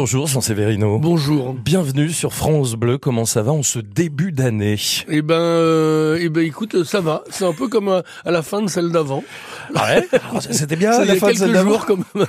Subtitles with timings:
[0.00, 1.00] Bonjour Jean Séverino.
[1.00, 1.54] Bonjour.
[1.54, 2.98] Bienvenue sur France Bleu.
[2.98, 4.76] Comment ça va en ce début d'année?
[5.08, 7.24] Eh ben, euh, eh ben, écoute, ça va.
[7.30, 9.24] C'est un peu comme à, à la fin de celle d'avant.
[9.74, 10.06] Ah ouais?
[10.12, 11.80] Alors, C'était bien Ça, la fin de celle d'avant
[12.14, 12.26] même.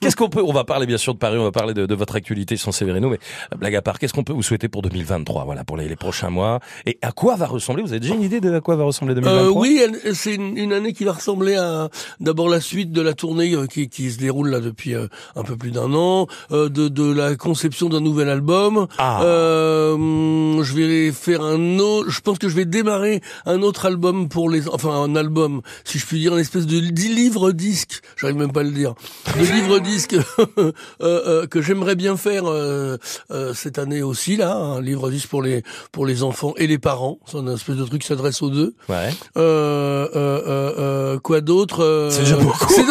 [0.00, 1.38] Qu'est-ce qu'on peut On va parler bien sûr de Paris.
[1.38, 3.10] On va parler de, de votre actualité Jean Séverino.
[3.10, 3.18] Mais
[3.52, 5.96] euh, blague à part, qu'est-ce qu'on peut vous souhaiter pour 2023 Voilà, pour les, les
[5.96, 6.60] prochains mois?
[6.86, 9.16] Et à quoi va ressembler Vous avez déjà une idée de à quoi va ressembler
[9.16, 9.82] 2023 Euh, oui,
[10.14, 11.88] c'est une, une année qui va ressembler à
[12.20, 15.42] d'abord la suite de la tournée euh, qui, qui se déroule là depuis euh, un
[15.42, 16.11] peu plus d'un an,
[16.50, 18.86] euh, de, de la conception d'un nouvel album.
[18.98, 19.22] Ah.
[19.22, 22.10] Euh, je vais faire un autre.
[22.10, 24.68] Je pense que je vais démarrer un autre album pour les.
[24.68, 28.00] Enfin, un album, si je puis dire, une espèce de dix livres disque.
[28.16, 28.94] J'arrive même pas à le dire.
[29.38, 30.14] De livres disque
[30.58, 30.72] euh,
[31.02, 32.96] euh, que j'aimerais bien faire euh,
[33.30, 36.78] euh, cette année aussi là, un livre disque pour les pour les enfants et les
[36.78, 37.18] parents.
[37.26, 38.74] C'est un espèce de truc qui s'adresse aux deux.
[38.88, 39.10] Ouais.
[39.36, 42.72] Euh, euh, euh, quoi d'autre C'est déjà beaucoup.
[42.74, 42.82] c'est-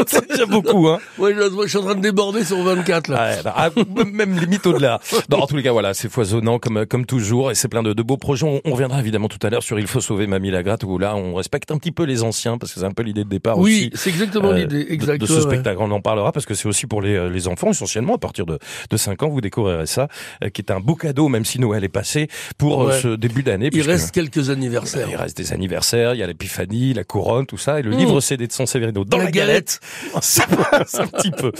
[0.06, 3.30] C'est déjà beaucoup, hein Ouais, je, je suis en train de déborder sur 24 là.
[3.36, 3.70] Ouais, bah, ah,
[4.12, 5.00] même limite au-delà.
[5.32, 8.02] En tous les cas, voilà, c'est foisonnant comme comme toujours et c'est plein de, de
[8.02, 8.46] beaux projets.
[8.46, 11.16] On, on reviendra évidemment tout à l'heure sur Il faut sauver Mamie Lagratte où là
[11.16, 13.58] on respecte un petit peu les anciens parce que c'est un peu l'idée de départ
[13.58, 14.02] oui, aussi.
[14.02, 14.84] c'est exactement euh, l'idée.
[14.84, 15.20] de- Exact.
[15.20, 15.40] de, ce ouais.
[15.42, 15.78] spectacle.
[15.80, 18.46] On en parlera parce que c'est aussi pour les, euh, les enfants essentiellement à partir
[18.46, 18.58] de,
[18.90, 19.28] de 5 ans.
[19.28, 20.08] Vous découvrirez ça,
[20.44, 23.00] euh, qui est un beau cadeau même si Noël est passé pour euh, Ouais.
[23.00, 23.66] ce début d'année.
[23.66, 25.06] Il puisque- reste quelques anniversaires.
[25.10, 27.96] il reste des anniversaires, il y a l'épiphanie, la couronne, tout ça, et le Mmh.
[27.98, 29.80] livre CD de San Severino dans la, La galette.
[30.20, 31.52] Ça passe un petit peu.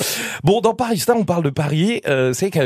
[0.44, 2.00] Bon, dans Paris Star, on parle de Paris.
[2.08, 2.58] Euh, c'est que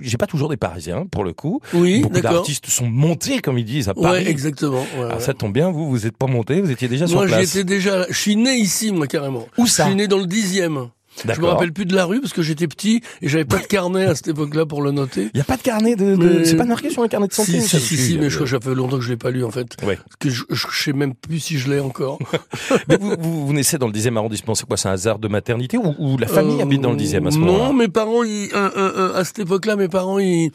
[0.00, 1.60] j'ai pas toujours des Parisiens, pour le coup.
[1.74, 4.24] Oui, Beaucoup d'artistes sont montés, comme ils disent, à Paris.
[4.24, 4.80] Ouais, exactement.
[4.96, 5.20] ouais, Alors ouais.
[5.20, 7.52] ça tombe bien, vous, vous êtes pas monté, vous étiez déjà sur Moi, place.
[7.52, 8.06] j'étais déjà.
[8.08, 9.46] Je suis né ici, moi, carrément.
[9.58, 9.84] Où ça?
[9.84, 10.88] Je suis né dans le dixième.
[11.26, 13.66] Je me rappelle plus de la rue parce que j'étais petit et j'avais pas de
[13.66, 15.30] carnet à cette époque-là pour le noter.
[15.34, 16.44] Il y a pas de carnet de, de...
[16.44, 17.60] C'est pas marqué sur un carnet de santé.
[17.60, 19.30] Si, si, si, si, mais je crois que ça fait longtemps que je l'ai pas
[19.30, 19.76] lu en fait.
[19.84, 19.98] Ouais.
[20.18, 22.18] Que je, je sais même plus si je l'ai encore.
[22.88, 25.28] Mais vous, vous, vous naissez dans le 10e arrondissement, c'est quoi, c'est un hasard de
[25.28, 27.88] maternité ou, ou la famille Euh, habite dans le 10e à ce moment-là Non, mes
[27.88, 30.50] parents, ils, euh, euh, euh, à cette époque-là, mes parents, ils,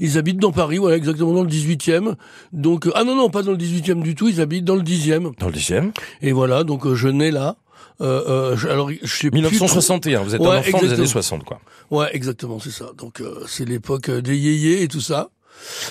[0.00, 2.14] ils habitent dans Paris, voilà, exactement dans le 18e.
[2.52, 4.82] Donc, euh, ah non, non, pas dans le 18e du tout, ils habitent dans le
[4.82, 5.32] 10e.
[5.38, 5.90] Dans le 10e
[6.22, 7.56] Et voilà, donc je nais là.
[8.00, 10.94] Euh, euh, je- alors, je sais plus 1961, vous êtes Ouais, un enfant des exactement.
[10.98, 11.60] années 60, quoi.
[11.90, 12.90] Ouais, exactement, c'est ça.
[12.98, 15.30] Donc, euh, c'est l'époque des yéyés et tout ça.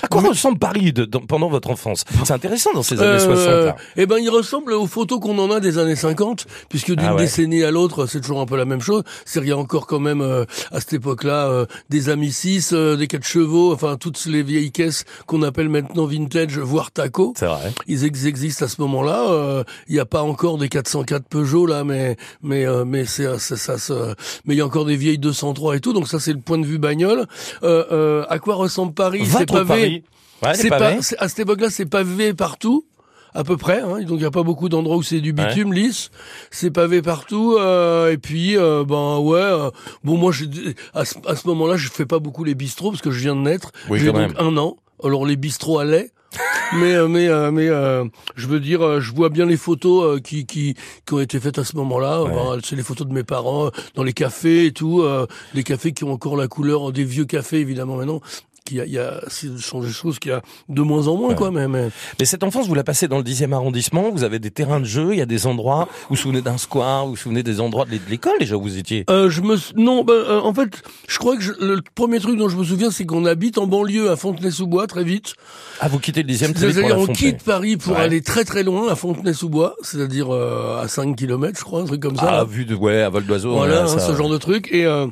[0.01, 2.03] À quoi ressemble Paris de- dans- pendant votre enfance?
[2.23, 3.75] C'est intéressant dans ces années Euh, 60 là.
[3.97, 7.15] Eh ben, il ressemble aux photos qu'on en a des années 50, puisque d'une Ah
[7.15, 7.21] ouais.
[7.23, 9.03] décennie à l'autre, c'est toujours un peu la même chose.
[9.25, 12.71] C'est il y a encore quand même euh, à cette époque-là euh, des Amis 6,
[12.73, 17.33] euh, des quatre chevaux, enfin toutes les vieilles caisses qu'on appelle maintenant vintage, voire taco.
[17.37, 17.73] C'est vrai.
[17.87, 19.25] Ils ex- existent à ce moment-là.
[19.29, 23.37] euh, Il n'y a pas encore des 404 Peugeot là, mais mais euh, mais c'est
[23.39, 24.13] ça, se-
[24.45, 25.91] mais il y a encore des vieilles 203 et tout.
[25.93, 27.25] Donc ça c'est le point de vue bagnole.
[27.63, 29.23] Euh, euh, à quoi ressemble Paris?
[29.23, 30.03] Votre pavé.
[30.43, 32.85] Ouais, C'est pas, à cette époque-là, c'est pavé partout,
[33.33, 33.79] à peu près.
[33.81, 36.11] Hein, donc il y a pas beaucoup d'endroits où c'est du bitume lisse.
[36.51, 37.55] C'est pavé partout.
[37.57, 39.39] euh, et puis euh, ben ouais.
[39.39, 39.69] euh,
[40.03, 40.49] bon moi, j'ai-
[40.93, 43.35] à ce, à ce moment-là, je fais pas beaucoup les bistrots parce que je viens
[43.35, 43.71] de naître.
[43.89, 44.77] Oui, J'ai donc un an.
[45.03, 46.11] Alors les bistrots allaient.
[46.75, 50.73] mais euh, mais mais euh, je veux dire je vois bien les photos qui qui
[51.05, 52.31] qui ont été faites à ce moment-là Ouais.
[52.31, 55.91] Ben, c'est les photos de mes parents dans les cafés et tout euh, les cafés
[55.91, 58.19] qui ont encore la couleur des vieux cafés évidemment maintenant
[58.65, 61.17] qui a, il y a ce sont des choses qu'il y a de moins en
[61.17, 61.35] moins Ouais.
[61.35, 64.39] quoi mais, mais Mais cette enfance, vous la passez dans le 10e arrondissement, vous avez
[64.39, 67.11] des terrains de jeu, il y a des endroits, vous vous souvenez d'un square, vous
[67.11, 69.03] vous souvenez des endroits de l'é- de l'école déjà où vous étiez?
[69.09, 72.37] Euh, je me non ben, euh, en fait je crois que je- le premier truc
[72.37, 75.33] dont je me souviens c'est qu'on habite en banlieue à Fontenay-sous-Bois très vite
[75.81, 77.31] Ah, vous quittez le 10e très vite pour c'est-à-dire la on Fontenay.
[77.33, 77.99] quitte Paris pour Ouais.
[77.99, 82.01] aller très très loin à Fontenay-sous-Bois c'est-à-dire euh, à 5 kilomètres je crois un truc
[82.01, 83.55] comme ça Ah, vu de, ouais, à vol d'oiseau.
[83.55, 85.07] voilà hein, ça- ce genre de truc et euh,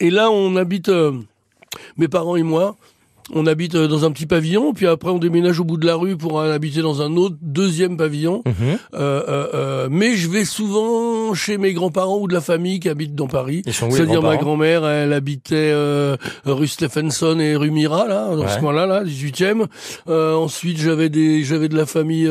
[0.00, 1.12] et là on habite euh,
[1.96, 2.76] mes parents et moi
[3.34, 5.96] on habite euh, dans un petit pavillon, puis après on déménage au bout de la
[5.96, 8.42] rue pour habiter dans un autre deuxième pavillon.
[8.46, 8.54] Mhm.
[8.54, 8.78] Euh,
[9.28, 13.14] euh, euh, mais je vais souvent chez mes grands-parents ou de la famille qui habitent
[13.14, 13.60] dans Paris.
[13.66, 18.48] C'est-à-dire ma grand-mère, elle habitait euh, rue Stephenson et rue Mira, là, dans Ouais.
[18.48, 19.66] ce coin-là, là, 18e.
[20.08, 22.26] Euh, ensuite, j'avais des, j'avais de la famille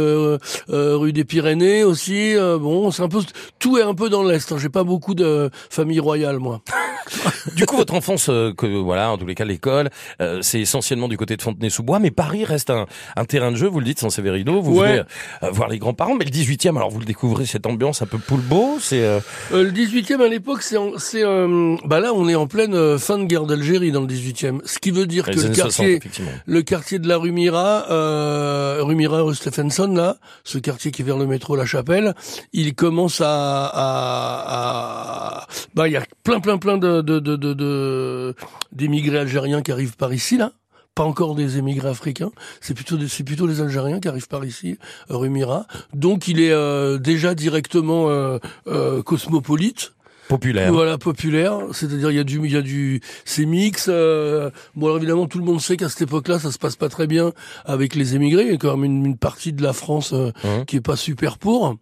[0.67, 2.33] rue des Pyrénées aussi.
[2.59, 3.19] Bon, c'est un peu,
[3.59, 4.51] tout est un peu dans l'est.
[4.51, 4.57] Hein.
[4.57, 6.61] J'ai pas beaucoup de famille royale, moi.
[7.55, 9.89] Du coup, votre enfance, euh, que voilà, en tous les cas, l'école,
[10.21, 12.85] euh, c'est essentiellement du côté de Fontenay-sous-Bois, mais Paris reste un,
[13.15, 13.67] un terrain de jeu.
[13.67, 14.61] Vous le dites, San Severino.
[14.61, 14.87] Vous Ouais.
[14.89, 15.01] venez
[15.43, 18.17] euh, voir les grands-parents, mais le 18e, alors vous le découvrez cette ambiance un peu
[18.17, 18.77] poulbeau.
[18.79, 19.19] C'est euh,
[19.53, 23.17] Euh, le 18e à l'époque, c'est, c'est, euh, bah là, on est en pleine fin
[23.17, 24.59] de guerre d'Algérie dans le 18e.
[24.65, 27.85] Ce qui veut dire que le années 60, quartier, le quartier de la rue Mira,
[27.89, 32.13] euh, rue Mira, rue Stephenson, là, ce quartier qui est vers le métro La Chapelle,
[32.53, 37.35] il commence à, à, à- bah, il y a plein, plein, plein de, de, de,
[37.35, 38.35] de, de-
[38.71, 40.51] d'émigrés algériens qui arrivent par ici, là.
[40.95, 44.43] Pas encore des émigrés africains, c'est plutôt des, c'est plutôt les Algériens qui arrivent par
[44.43, 44.79] ici,
[45.11, 45.67] euh, rue Mira.
[45.93, 49.93] Donc il est euh, déjà directement euh, euh, cosmopolite.
[50.27, 50.73] populaire.
[50.73, 51.59] Voilà, populaire.
[51.71, 53.85] C'est-à-dire, il y a du, il y a du, c'est mix.
[53.89, 56.89] euh, bon, alors évidemment, tout le monde sait qu'à cette époque-là, ça se passe pas
[56.89, 57.31] très bien
[57.65, 58.45] avec les émigrés.
[58.45, 60.65] Il y a quand même une, une partie de la France euh, Mhm.
[60.65, 61.75] qui est pas super pour.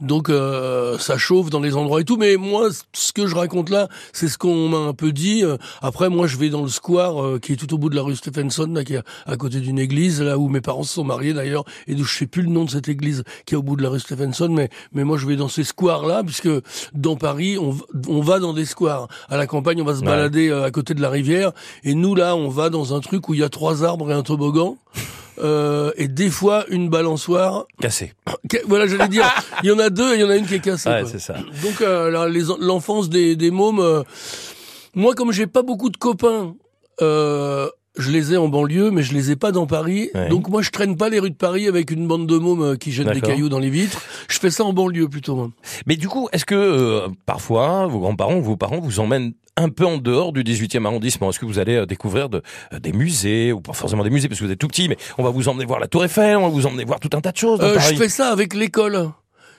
[0.00, 3.68] Donc euh, ça chauffe dans les endroits et tout, mais moi ce que je raconte
[3.70, 5.44] là, c'est ce qu'on m'a un peu dit.
[5.44, 7.96] Euh, Après moi je vais dans le square euh, qui est tout au bout de
[7.96, 10.94] la rue Stephenson, là, qui est à côté d'une église, là où mes parents se
[10.94, 13.56] sont mariés d'ailleurs, et d'où je sais plus le nom de cette église qui est
[13.58, 16.22] au bout de la rue Stephenson, mais mais moi je vais dans ces squares là,
[16.24, 16.48] puisque
[16.94, 17.76] dans Paris on,
[18.08, 19.08] on va dans des squares.
[19.28, 20.06] À la campagne on va se Ouais.
[20.06, 21.52] balader euh, à côté de la rivière,
[21.84, 24.14] et nous là on va dans un truc où il y a trois arbres et
[24.14, 24.76] un toboggan.
[25.42, 28.12] Euh, et des fois une balançoire Cassé.
[28.48, 29.24] Que- Voilà, j'allais dire,
[29.62, 30.88] il y en a deux et il y en a une qui est cassée.
[30.90, 31.34] Ouais, c'est ça.
[31.62, 32.10] Donc euh,
[32.60, 34.02] l'enfance des, des mômes, euh,
[34.94, 36.54] moi comme j'ai pas beaucoup de copains,
[37.00, 40.10] euh, je les ai en banlieue, mais je les ai pas dans Paris.
[40.14, 40.28] Ouais.
[40.28, 42.76] Donc moi je traîne pas les rues de Paris avec une bande de mômes euh,
[42.76, 44.00] qui jettent des cailloux dans les vitres.
[44.28, 45.50] Je fais ça en banlieue plutôt.
[45.86, 49.68] Mais du coup, est-ce que euh, parfois vos grands-parents ou vos parents vous emmènent un
[49.68, 52.42] peu en dehors du 18e arrondissement Est-ce que vous allez euh, découvrir de,
[52.72, 54.96] euh, des musées ou pas forcément des musées parce que vous êtes tout petit, mais
[55.18, 57.20] on va vous emmener voir la Tour Eiffel, on va vous emmener voir tout un
[57.20, 59.10] tas de choses dans Euh, je fais ça avec l'école.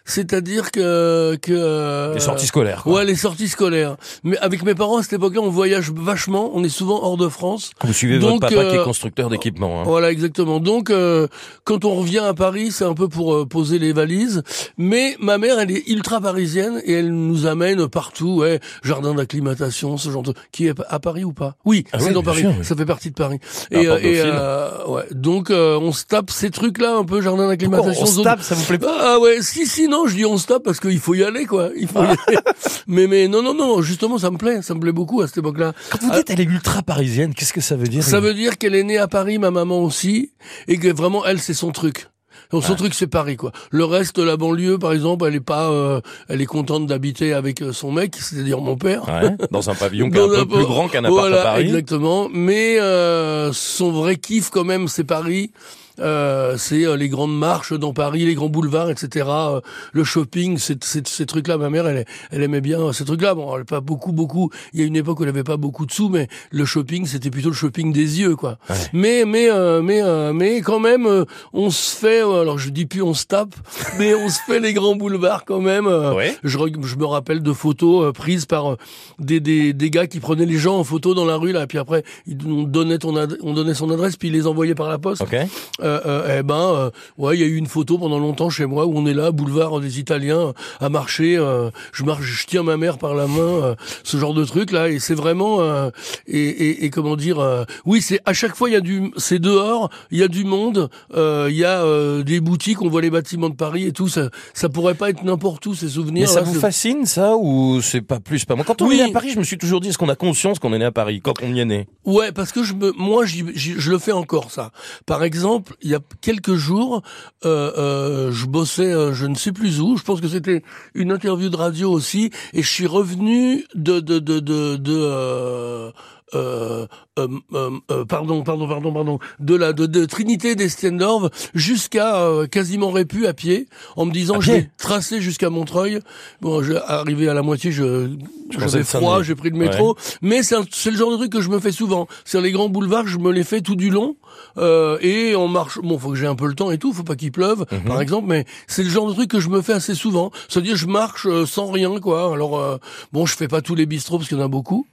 [0.06, 2.84] C'est-à-dire que que euh, Les sorties scolaires.
[2.84, 2.94] Quoi.
[2.94, 3.98] Ouais, les sorties scolaires.
[4.24, 6.52] Mais avec mes parents à cette époque-là, on voyage vachement.
[6.54, 7.72] On est souvent hors de France.
[7.84, 9.82] Vous suivez Donc, votre papa qui est euh, constructeur d'équipement.
[9.82, 9.84] Hein.
[9.86, 10.60] Voilà, exactement.
[10.60, 11.28] Donc, euh,
[11.64, 14.44] quand on revient à Paris, c'est un peu pour euh, poser les valises.
[14.78, 18.38] Mais ma mère, elle est ultra parisienne et elle nous amène partout.
[18.42, 21.56] Ouais, jardin d'acclimatation, ce genre de qui est à Paris ou pas?
[21.66, 22.42] Oui, Ah c'est oui, dans Paris.
[22.42, 22.66] sûr, oui.
[22.66, 23.40] Ça fait partie de Paris.
[23.72, 27.22] Ah, Et, euh, et euh, ouais, donc euh, on se tape ces trucs-là, un peu
[27.22, 28.04] jardin d'acclimatation.
[28.04, 28.96] on se zone- tape, ça vous plaît pas?
[29.00, 31.46] Ah ouais, si si non, je dis on se tape parce qu'il faut y aller
[31.46, 31.70] quoi.
[31.78, 32.40] Il faut y aller.
[32.88, 35.40] mais mais non non non, justement ça me plaît, ça me plaît beaucoup à cette
[35.40, 35.74] époque-là.
[35.92, 38.58] Quand vous dites elle est ultra parisienne, qu'est-ce que ça veut dire Ça veut dire
[38.58, 40.32] qu'elle est née à Paris, ma maman aussi,
[40.70, 42.08] et que vraiment elle c'est son truc.
[42.52, 43.52] Donc son truc c'est Paris quoi.
[43.70, 47.62] Le reste la banlieue par exemple, elle est pas, euh, elle est contente d'habiter avec
[47.62, 49.08] euh, son mec, c'est-à-dire mon père.
[49.08, 51.64] Ouais, dans un pavillon qui est un peu plus grand qu'un appart voilà, à Paris.
[51.64, 52.30] Exactement.
[52.32, 55.52] Mais euh, son vrai kiff quand même, c'est Paris.
[56.00, 59.28] Euh, c'est euh, les grandes marches dans Paris, les grands boulevards, etc.
[59.30, 59.62] euh,
[59.94, 61.58] le shopping, c'est c'est- ces trucs-là.
[61.58, 63.36] Ma mère, elle, elle aimait bien euh, ces trucs-là.
[63.36, 64.50] Bon, elle pas beaucoup, beaucoup.
[64.74, 67.06] Il y a une époque où elle avait pas beaucoup de sous, mais le shopping,
[67.06, 68.58] c'était plutôt le shopping des yeux, quoi.
[68.70, 68.76] Ouais.
[68.94, 72.22] Mais, mais, euh, mais, euh, mais quand même, euh, on se fait.
[72.24, 73.54] euh, alors, je dis plus on se tape,
[74.00, 75.86] mais on se fait les grands boulevards quand même.
[75.88, 76.36] Ouais.
[76.44, 78.78] je, je me rappelle de photos prises par
[79.20, 81.78] des, des, des gars qui prenaient les gens en photo dans la rue là, puis
[81.78, 84.90] après ils, on donnait ton ad- on donnait son adresse, puis ils les envoyaient par
[84.90, 85.22] la poste.
[85.22, 85.36] Ok.
[85.82, 88.66] Euh, euh, eh ben, euh, ouais, il y a eu une photo pendant longtemps chez
[88.66, 91.38] moi où on est là, boulevard des Italiens, à marcher.
[91.38, 94.72] euh, je marche, je tiens ma mère par la main, euh, ce genre de truc
[94.72, 95.90] là, et c'est vraiment euh,
[96.28, 99.12] et, et, et comment dire, euh, oui, c'est à chaque fois il y a du,
[99.18, 102.90] c'est dehors, il y a du monde, euh, il y a euh, des boutiques, on
[102.90, 105.90] voit les bâtiments de Paris et tout, ça, ça pourrait pas être n'importe où ces
[105.90, 106.28] souvenirs.
[106.28, 108.66] Mais ça là, vous fascine ça ou c'est pas plus pas moi?
[108.66, 109.00] Quand on Oui.
[109.00, 110.80] est né à Paris, je me suis toujours dit est-ce qu'on a conscience qu'on est
[110.80, 111.88] né à Paris quand on y est né?
[112.06, 114.72] Ouais, parce que je me, moi, j'y- je le fais encore ça.
[115.06, 117.02] Par exemple, il y a quelques jours,
[117.46, 119.98] euh, euh, je bossais, euh, je ne sais plus où.
[119.98, 120.64] Je pense que c'était
[120.94, 125.92] une interview de radio aussi, et je suis revenu de de de de, de
[126.36, 126.88] euh,
[127.20, 132.48] euh, euh, euh, pardon, pardon, pardon, pardon, de la de, de Trinité d'Estendorf jusqu'à euh,
[132.48, 136.00] quasiment Répu à pied, en me disant je vais tracer jusqu'à Montreuil.
[136.42, 138.10] Bon, je, arrivé à la moitié, je
[138.58, 141.60] j'avais froid, j'ai pris le métro, mais c'est le genre de truc que je me
[141.60, 142.08] fais souvent.
[142.26, 144.16] C'est les grands boulevards, je me les fais tout du long
[144.58, 145.80] euh, et on marche.
[145.82, 147.84] Bon, faut que j'ai un peu le temps et tout, faut pas qu'il pleuve, Mhm.
[147.84, 150.32] par exemple, mais c'est le genre de truc que je me fais assez souvent.
[150.50, 152.34] C'est-à-dire, je marche euh, sans rien, quoi.
[152.34, 152.78] Alors, euh,
[153.14, 154.86] bon, je fais pas tous les bistrots parce qu'il y en a beaucoup.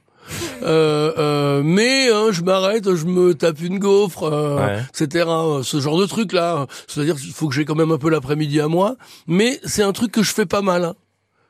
[0.61, 4.83] Euh, euh, mais hein, je m'arrête, je me tape une gaufre, euh, Ouais.
[5.01, 5.25] etc.
[5.29, 6.67] euh, Ce genre de truc là.
[6.87, 8.95] C'est-à-dire qu'il faut que j'ai quand même un peu l'après-midi à moi.
[9.27, 10.83] Mais c'est un truc que je fais pas mal.
[10.85, 10.95] hein.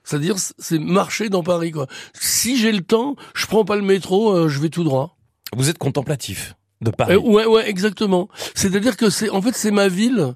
[0.03, 1.85] C'est-à-dire, c'est marcher dans Paris, quoi.
[2.13, 5.17] Si j'ai le temps, je prends pas le métro, euh, je vais tout droit.
[5.55, 7.15] Vous êtes contemplatif de Paris.
[7.17, 8.29] Ouais, ouais, exactement.
[8.55, 10.33] C'est-à-dire que c'est, en fait, c'est ma ville.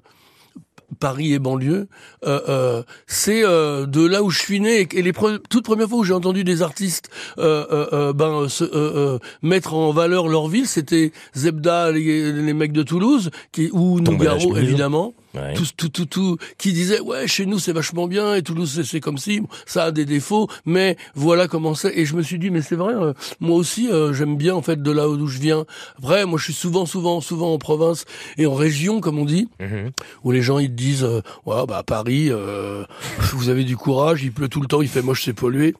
[1.00, 1.88] Paris et banlieue,
[2.26, 5.88] euh, euh, c'est euh, de là où je suis né et, les pre- toutes premières
[5.88, 10.66] fois où j'ai entendu des artistes ben se, euh, euh, mettre en valeur leur ville,
[10.66, 15.54] c'était Zebda, les, les mecs de Toulouse, qui ou Nougaro évidemment, Ouais.
[15.54, 19.00] tout, tout, tout, tout, qui disait ouais chez nous c'est vachement bien et Toulouse c'est-
[19.00, 22.50] comme si ça a des défauts mais voilà comment c'est et je me suis dit
[22.50, 25.40] mais c'est vrai euh, moi aussi euh, j'aime bien en fait de là d'où je
[25.40, 25.64] viens
[25.98, 28.04] après moi je suis souvent souvent souvent en province
[28.38, 29.90] et en région comme on dit Mhm.
[30.22, 32.84] où les gens ils te disent euh, ouais bah à Paris euh,
[33.32, 35.74] vous avez du courage il pleut tout le temps il fait moche c'est pollué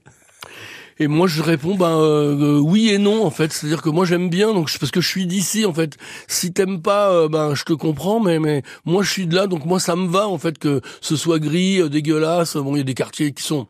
[0.98, 4.04] et moi je réponds ben euh, euh, oui et non en fait c'est-à-dire que moi
[4.04, 5.96] j'aime bien donc parce que je suis d'ici en fait
[6.28, 9.46] si t'aimes pas euh, ben je te comprends mais mais moi je suis de là
[9.46, 12.80] donc moi ça me va en fait que ce soit gris dégueulasse bon il y
[12.82, 13.66] a des quartiers qui sont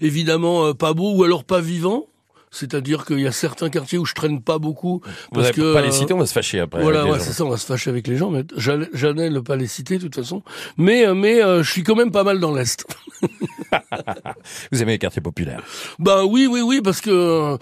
[0.00, 2.06] évidemment pas beau ou alors pas vivant.
[2.50, 5.00] C'est-à-dire qu'il y a certains quartiers où je traîne pas beaucoup.
[5.04, 6.82] Vous Parce n'allez que, pas les euh, citer, on va se fâcher après.
[6.82, 9.56] Voilà, ouais, c'est ça, on va se fâcher avec les gens, mais j'allais ne pas
[9.56, 10.42] les citer de toute façon.
[10.76, 12.84] Mais euh, mais euh, je suis quand même pas mal dans l'est.
[14.72, 15.62] Vous aimez les quartiers populaires.
[15.98, 17.56] bah oui, oui, oui, parce que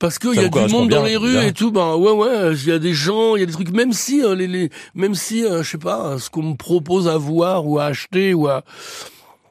[0.00, 1.42] parce qu'il y a vous du monde dans bien, les rues bien.
[1.42, 1.70] et tout.
[1.70, 3.70] Ben ouais, ouais, il y a des gens, il y a des trucs.
[3.70, 7.06] Même si euh, les, les même si euh, je sais pas, ce qu'on me propose
[7.06, 8.64] à voir ou à acheter ou à.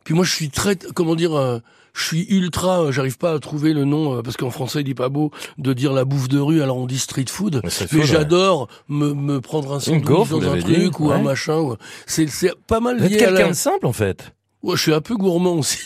[0.03, 1.62] Puis moi, je suis très, comment dire.
[1.93, 4.84] Je suis ultra, euh, j'arrive pas à trouver le nom euh, parce qu'en français il
[4.84, 7.62] dit pas beau de dire la bouffe de rue, alors on dit street food.
[7.63, 8.05] Mais Mais ouais.
[8.05, 11.75] j'adore me, me prendre un sandwich gaufre, dans un dit, truc ou un machin.
[12.05, 12.29] C'est
[12.67, 13.48] pas mal lié quelqu'un la.
[13.50, 14.34] de simple en fait.
[14.62, 15.79] Ouais, je suis un peu gourmand aussi.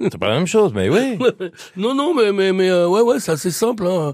[0.00, 1.18] C'est pas la même chose, mais oui.
[1.76, 3.86] non, non, mais mais mais euh, ouais, ouais, c'est assez simple.
[3.86, 4.12] Hein.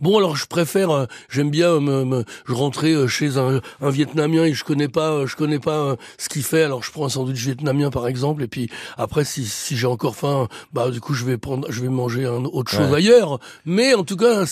[0.00, 3.60] Bon, alors je préfère, euh, j'aime bien euh, me, me- je rentrais euh, chez un,
[3.80, 6.62] un Vietnamien et je connais pas, euh, je connais pas ce qu'il fait.
[6.62, 10.16] Alors je prends un sandwich vietnamien par exemple, et puis après si si j'ai encore
[10.16, 12.98] faim, bah du coup je vais prendre, je vais manger un autre chose Ouais.
[12.98, 13.38] ailleurs.
[13.64, 14.44] Mais en tout cas,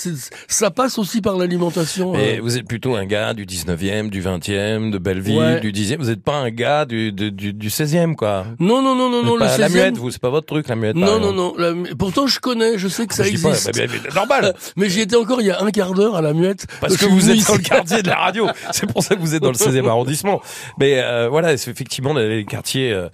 [0.48, 2.12] ça passe aussi par l'alimentation.
[2.12, 5.60] Mais vous êtes plutôt un gars du 19e, du 20e, de Belleville, Ouais.
[5.60, 5.96] du 10e.
[5.98, 8.46] Vous n'êtes pas un gars du, du, du, du 16e, quoi.
[8.58, 9.72] Non, non, non, non, non, le pas la 16e.
[9.72, 10.96] muette, vous, c'est pas votre truc, la muette.
[10.96, 11.54] Non, non, non.
[11.58, 13.74] la- pourtant, je connais, je sais que ça dis pas, existe.
[13.76, 14.54] bah, bah, normal.
[14.76, 16.66] Mais j'y étais encore il y a un quart d'heure à la muette.
[16.80, 18.46] Parce que vous êtes dans le quartier de la radio.
[18.72, 20.40] C'est pour ça que vous êtes dans le 16e arrondissement.
[20.78, 23.08] Mais euh, voilà, c'est effectivement les quartiers, euh,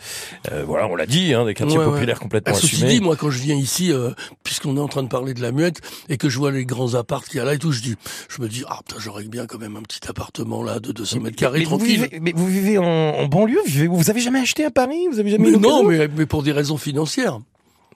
[0.52, 1.92] euh, voilà, on l'a dit, hein, des quartiers Ouais, ouais.
[1.92, 2.90] populaires complètement Ah, Ceci assumés.
[2.92, 4.10] dit, moi, quand je viens ici, euh,
[4.44, 6.94] puisqu'on est en train de parler de la muette, et que je vois les grands
[6.94, 7.94] apparts qu'il y a là et tout, je dis,
[8.28, 11.20] je me dis, ah putain, j'aurais bien quand même un petit appartement là de 200
[11.20, 12.02] mètres carrés vous tranquille.
[12.02, 15.06] vivez, mais vous vivez en, en banlieue vous, vivez- vous avez jamais acheté à Paris?
[15.10, 17.38] Vous avez jamais Mais eu non, mais, mais pour des raisons financières.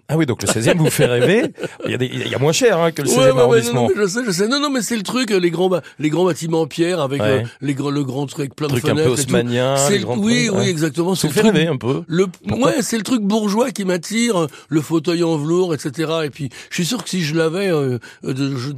[0.08, 1.52] Ah oui, donc le 16e vous fait rêver.
[1.84, 3.26] Il y a, des, il y a moins cher hein, que le 16e Ouais, ouais,
[3.26, 3.82] ouais, non, arrondissement.
[3.82, 4.48] non, mais je sais, je sais.
[4.48, 7.20] Non, non, mais c'est le truc, euh, les grands, les grands bâtiments en pierre avec
[7.20, 7.42] Ouais.
[7.42, 9.20] euh, les grands, le grand truc plein truc de un peu fenêtres.
[9.20, 9.28] et tout.
[9.34, 9.76] haussmannien.
[9.76, 11.14] C'est le- oui, oui, exactement.
[11.14, 12.02] Ça C'est le fait truc, rêver un peu.
[12.06, 16.12] le, Pourquoi ouais, c'est le truc bourgeois qui m'attire, le fauteuil en velours, etc.
[16.24, 18.70] Et puis, je suis sûr que si je l'avais, euh, euh, je,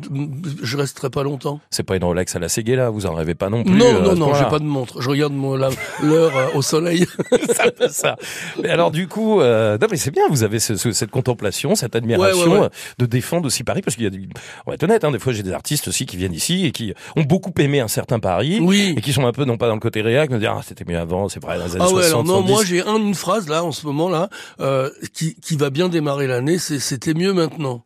[0.63, 1.61] je resterais pas longtemps.
[1.71, 3.73] C'est pas une Rolex à la Séguéla, vous en rêvez pas non plus.
[3.75, 5.03] non, euh, non, non, j'ai pas de montre.
[5.03, 7.05] Je regarde mon- l'heure au soleil.
[7.65, 8.17] Un peu ça.
[8.63, 11.75] Mais alors du coup, euh, non mais c'est bien, vous avez ce- ce- cette contemplation,
[11.75, 12.69] cette admiration Ouais, ouais, ouais.
[12.99, 14.29] de défendre aussi Paris, parce qu'il y a, du,
[14.67, 16.71] on va être honnête, hein, des fois j'ai des artistes aussi qui viennent ici et
[16.73, 18.59] qui ont beaucoup aimé un certain Paris.
[18.61, 18.95] Oui.
[18.97, 20.85] Et qui sont un peu non pas dans le côté réac, me dire ah c'était
[20.87, 22.53] mieux avant, c'est vrai dans les années Ah ouais, 60, alors non, 70.
[22.53, 24.29] moi j'ai un, une phrase là en ce moment là
[24.61, 27.85] euh, qui, qui va bien démarrer l'année, c'est c'était mieux maintenant.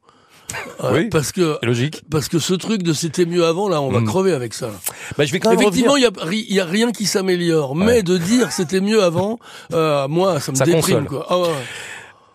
[0.84, 1.08] Euh, Oui.
[1.08, 2.02] Parce que logique.
[2.10, 4.06] parce que ce truc de c'était mieux avant là, on va Mm.
[4.06, 4.68] crever avec ça.
[5.16, 7.84] Bah, je vais quand même Effectivement, il y y a rien qui s'améliore, Ouais.
[7.86, 9.38] mais de dire c'était mieux avant,
[9.72, 11.04] euh, moi ça me Ça déprime console.
[11.06, 11.26] quoi.
[11.30, 11.48] Ah ouais.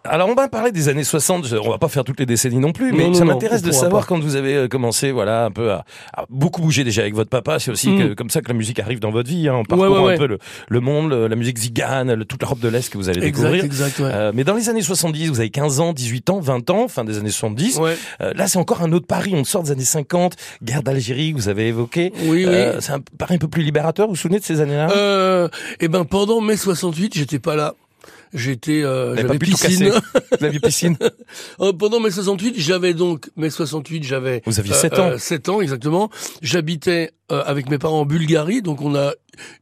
[0.10, 2.58] Alors on va parler des années 60, je- on va pas faire toutes les décennies
[2.60, 4.08] non plus, mais Non, non, ça m'intéresse de savoir pas.
[4.08, 7.30] quand vous avez euh, commencé voilà un peu à, à beaucoup bouger déjà avec votre
[7.30, 8.00] papa, c'est aussi Mm.
[8.10, 10.14] que, comme ça que la musique arrive dans votre vie, hein, en Ouais, parcourant ouais,
[10.16, 12.98] un peu le, le monde, le- la musique zigane, le- toute l'Europe de l'Est que
[12.98, 13.64] vous allez Exact, découvrir.
[13.66, 14.10] exact, ouais.
[14.14, 17.04] Euh, mais dans les années 70, vous avez 15 ans, 18 ans, 20 ans, fin
[17.04, 17.78] des années 70.
[17.80, 17.98] Ouais.
[18.22, 19.34] Euh, là, c'est encore un autre Paris.
[19.36, 22.14] On sort des années 50, guerre d'Algérie que vous avez évoqué.
[22.24, 22.46] Oui, oui.
[22.48, 24.08] Euh, c'est un Paris un peu plus libérateur.
[24.08, 24.90] Vous vous souvenez de ces années-là?
[24.92, 25.48] Euh,
[25.80, 27.74] et ben pendant mai 68, j'étais pas là.
[28.38, 29.92] J'étais, euh, j'avais piscine.
[30.40, 30.98] Vous aviez piscine.
[31.60, 35.08] Euh, pendant mai 68, j'avais donc mai 68, j'avais Vous aviez euh, 7 ans.
[35.12, 36.10] euh, 7 ans exactement.
[36.42, 39.12] J'habitais euh, avec mes parents en Bulgarie, donc on a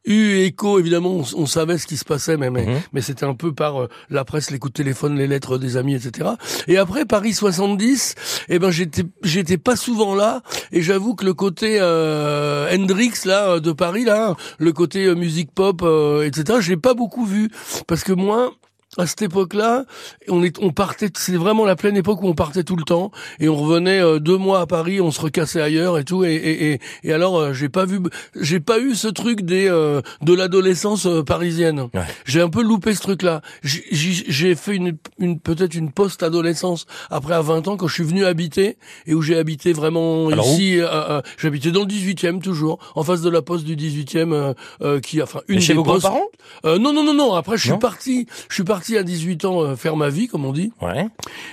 [0.06, 2.80] eu écho évidemment, on, on savait ce qui se passait, mais mais, Mhm.
[2.94, 5.78] mais c'était un peu par euh, la presse, les coups de téléphone, les lettres des
[5.78, 6.30] amis, etc.
[6.68, 8.16] Et après Paris 70,
[8.50, 10.42] eh ben j'étais j'étais pas souvent là,
[10.72, 15.16] et j'avoue que le côté euh, Hendrix là euh, de Paris là, le côté euh,
[15.16, 16.60] musique pop, euh, etc.
[16.62, 17.50] Je l'ai pas beaucoup vu
[17.88, 18.54] parce que moi
[18.98, 19.86] à cette époque-là,
[20.30, 23.12] on est, on partait, c'est vraiment la pleine époque où on partait tout le temps
[23.40, 26.24] et on revenait euh, deux mois à Paris, on se recassait ailleurs et tout.
[26.24, 28.00] Et, et, et, et alors, euh, j'ai pas vu,
[28.40, 31.90] j'ai pas eu ce truc des euh, de l'adolescence euh, parisienne.
[31.94, 32.02] Ouais.
[32.26, 33.42] J'ai un peu loupé ce truc-là.
[33.64, 38.26] J'ai- fait une, une peut-être une post-adolescence après à 20 ans quand je suis venu
[38.26, 40.78] habiter et où j'ai habité vraiment Alors ici.
[40.80, 45.00] euh, J'habitais dans le 18e toujours, en face de la poste du 18e, euh, euh,
[45.00, 46.28] qui, enfin, une Et chez des vos grands-parents?
[46.66, 47.34] Euh, non, non, non, non.
[47.34, 48.28] Après, je suis parti.
[48.50, 50.72] Je suis parti à 18 ans euh, faire ma vie, comme on dit.
[50.82, 51.08] Ouais.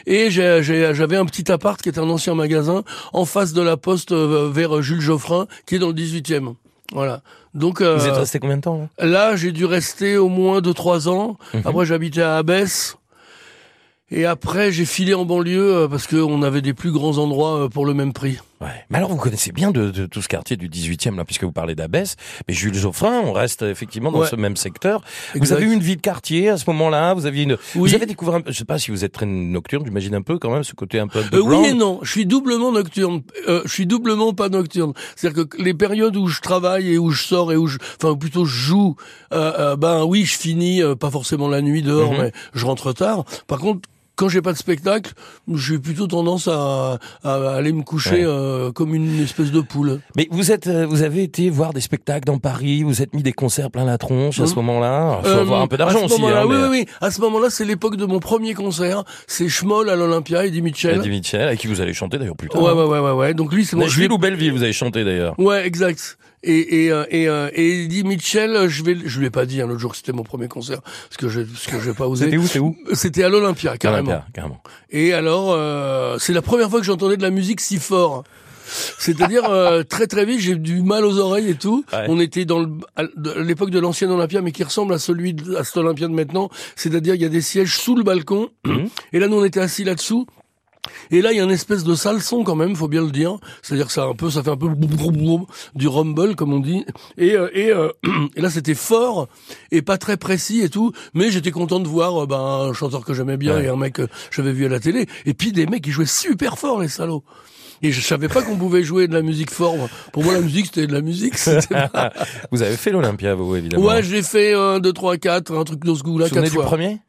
[0.07, 3.63] Et j'ai- j'ai- j'avais un petit appart qui était un ancien magasin en face de
[3.63, 6.55] la poste euh, vers Jules Geoffrin, qui est dans le 18e.
[6.93, 7.23] Voilà.
[7.55, 9.07] Donc euh, Vous êtes resté combien de temps là?
[9.07, 11.37] là, j'ai dû rester au moins 2-3 ans.
[11.55, 11.63] Mhm.
[11.65, 12.97] Après, j'habitais à Abbesse.
[14.11, 17.69] Et après, j'ai filé en banlieue euh, parce qu'on avait des plus grands endroits euh,
[17.69, 18.39] pour le même prix.
[18.63, 18.69] Ouais.
[18.91, 21.53] Mais alors, vous connaissez bien de, de tout ce quartier du 18e, là, puisque vous
[21.53, 22.17] parlez d'Abbesse.
[22.47, 24.29] Mais Jules Geoffrin, on reste effectivement dans Ouais.
[24.29, 25.03] ce même secteur.
[25.35, 27.15] Vous avez eu une vie de quartier à ce moment-là?
[27.15, 27.53] Vous aviez une.
[27.75, 27.91] Oui.
[27.91, 28.35] Vous avez découvert.
[28.37, 28.41] Un...
[28.41, 29.85] peu- Je sais pas si vous êtes très nocturne.
[29.85, 31.21] J'imagine un peu quand même ce côté un peu.
[31.33, 33.23] Euh, oui et non, je suis doublement nocturne.
[33.49, 34.93] Euh, je suis doublement pas nocturne.
[35.17, 38.15] C'est-à-dire que les périodes où je travaille et où je sors et où je, enfin
[38.17, 38.97] plutôt je joue,
[39.33, 42.19] euh, euh, ben oui, je finis euh, pas forcément la nuit dehors, Mhm.
[42.21, 43.25] mais je rentre tard.
[43.47, 43.89] Par contre,
[44.23, 45.13] quand j'ai pas de spectacle,
[45.53, 49.99] j'ai plutôt tendance à, à aller me coucher euh, comme une espèce de poule.
[50.17, 53.25] Mais vous êtes, euh, vous avez été voir des spectacles dans Paris, vous êtes mis
[53.25, 55.19] des concerts plein la tronche à ce moment-là.
[55.25, 56.23] Il faut avoir un peu d'argent Euh, à aussi.
[56.25, 56.87] hein, oui, mais- oui, oui.
[57.01, 59.03] À ce moment-là, c'est l'époque de mon premier concert.
[59.27, 60.99] C'est Schmoll à l'Olympia, Eddie Mitchell.
[60.99, 62.63] Eddie Mitchell, avec qui vous allez chanter d'ailleurs plus tard.
[62.63, 62.75] Ouais, hein.
[62.75, 63.35] ouais, ouais, ouais, ouais.
[63.35, 63.83] Donc lui, c'est mon.
[63.83, 65.35] Nashville ou Belleville, vous avez chanté d'ailleurs.
[65.41, 66.17] Ouais, exact.
[66.45, 69.47] Et et euh, et, euh, et Eddie Mitchell, euh, je vais, je lui ai pas
[69.47, 71.93] dit hein, l'autre jour que c'était mon premier concert, parce que je, parce que j'ai
[71.95, 72.25] pas osé.
[72.25, 74.11] C'était où, c'est où C'était à l'Olympia, carrément.
[74.11, 74.63] Olympia, carrément.
[74.91, 78.25] Et alors, euh, c'est la première fois que j'entendais de la musique si fort.
[78.99, 81.85] C'est-à-dire euh, très très vite, j'ai eu du mal aux oreilles et tout.
[81.93, 82.07] Ouais.
[82.09, 83.03] On était dans le- à
[83.43, 86.49] l'époque de l'ancienne Olympia, mais qui ressemble à celui de, à cet Olympia de maintenant.
[86.77, 88.49] C'est-à-dire, il y a des sièges sous le balcon.
[88.65, 88.89] Mhm.
[89.13, 90.27] Et là, nous, on était assis là-dessous.
[91.11, 93.11] Et là, il y a une espèce de sale son quand même, faut bien le
[93.11, 93.37] dire.
[93.63, 94.69] C'est-à-dire que ça un peu, ça fait un peu
[95.75, 96.85] du rumble comme on dit.
[97.19, 97.89] Et euh, et, euh,
[98.37, 99.29] et là, c'était fort
[99.71, 100.93] et pas très précis et tout.
[101.15, 103.65] Mais j'étais content de voir euh, ben, un chanteur que j'aimais bien Ouais.
[103.65, 105.07] et un mec que j'avais vu à la télé.
[105.27, 107.23] Et puis des mecs qui jouaient super fort, les salauds.
[107.85, 109.77] Et je savais pas qu'on pouvait jouer de la musique fort.
[109.77, 109.89] moi.
[110.13, 111.35] Pour moi, la musique, c'était de la musique.
[111.69, 112.13] pas-
[112.53, 113.85] Vous avez fait l'Olympia, vous, évidemment.
[113.85, 116.65] Ouais, j'ai fait un, deux, trois, quatre, un truc de ce goût-là, quatre du fois.
[116.65, 117.01] premier?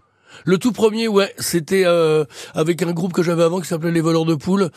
[0.46, 4.02] Le tout premier, ouais, c'était euh, avec un groupe que j'avais avant qui s'appelait Les
[4.02, 4.70] Voleurs de Poules.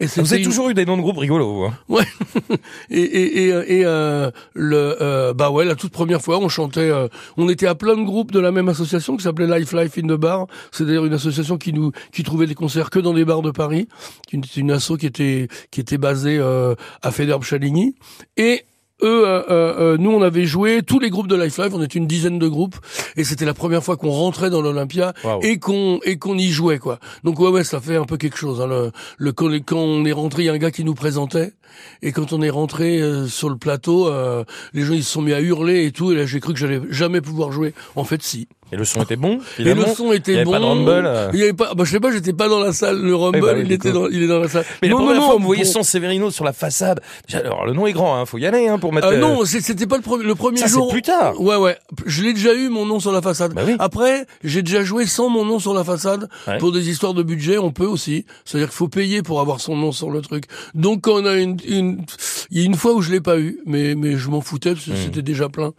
[0.00, 1.74] Et Vous c'était avez une- toujours eu des noms de groupes rigolos, vous, hein.
[1.88, 2.04] Ouais.
[2.90, 6.48] et et et, euh, et euh, le euh, bah ouais la toute première fois on
[6.50, 7.08] chantait euh,
[7.38, 10.02] on était à plein de groupes de la même association qui s'appelait Life Life in
[10.02, 13.24] the Bar c'est d'ailleurs une association qui nous qui trouvait des concerts que dans des
[13.24, 13.88] bars de Paris
[14.30, 17.94] une une asso qui était qui était basée euh, à Fédère Chaligny
[18.36, 18.64] et
[19.02, 21.72] eux, euh, euh, euh, nous, on avait joué tous les groupes de Life Life.
[21.72, 22.76] On était une dizaine de groupes,
[23.16, 25.12] et c'était la première fois qu'on rentrait dans l'Olympia
[25.42, 26.98] et qu'on et qu'on y jouait, quoi.
[27.24, 28.60] Donc ouais, ouais, ça fait un peu quelque chose.
[28.60, 31.52] Hein, le, le quand on est rentré, il y a un gars qui nous présentait,
[32.02, 35.22] et quand on est rentré euh, sur le plateau, euh, les gens ils se sont
[35.22, 36.12] mis à hurler et tout.
[36.12, 37.74] Et là, j'ai cru que j'allais jamais pouvoir jouer.
[37.96, 38.48] En fait, si.
[38.72, 40.52] Et le son était bon Et le son était Il y avait bon.
[40.52, 40.90] pas de rumble?
[41.06, 41.30] Euh.
[41.32, 41.74] Il y avait pas.
[41.74, 43.00] Bah, je sais pas, j'étais pas dans la salle.
[43.00, 43.94] Le rumble, bah oui, il était coup.
[43.98, 44.64] dans, il est dans la salle.
[44.82, 45.70] Mais non, la non, première non, fois vous voyez bon.
[45.70, 47.00] San Severino sur la façade,
[47.32, 49.06] alors le nom est grand, hein, faut y aller hein, pour mettre.
[49.08, 50.24] Euh, euh, non, c'était pas le premier.
[50.24, 50.88] Le premier ça c'est jour.
[50.88, 51.40] plus tard.
[51.40, 51.76] Ouais, ouais.
[52.06, 53.54] Je l'ai déjà eu mon nom sur la façade.
[53.54, 53.76] Bah oui.
[53.78, 56.58] Après, j'ai déjà joué sans mon nom sur la façade Ouais.
[56.58, 57.58] pour des histoires de budget.
[57.58, 58.24] On peut aussi.
[58.44, 60.44] C'est-à-dire qu'il faut payer pour avoir son nom sur le truc.
[60.74, 62.04] Donc, quand on a une, une,
[62.50, 64.72] il y a une fois où je l'ai pas eu, mais mais je m'en foutais
[64.72, 64.96] parce que Hmm.
[65.04, 65.72] c'était déjà plein.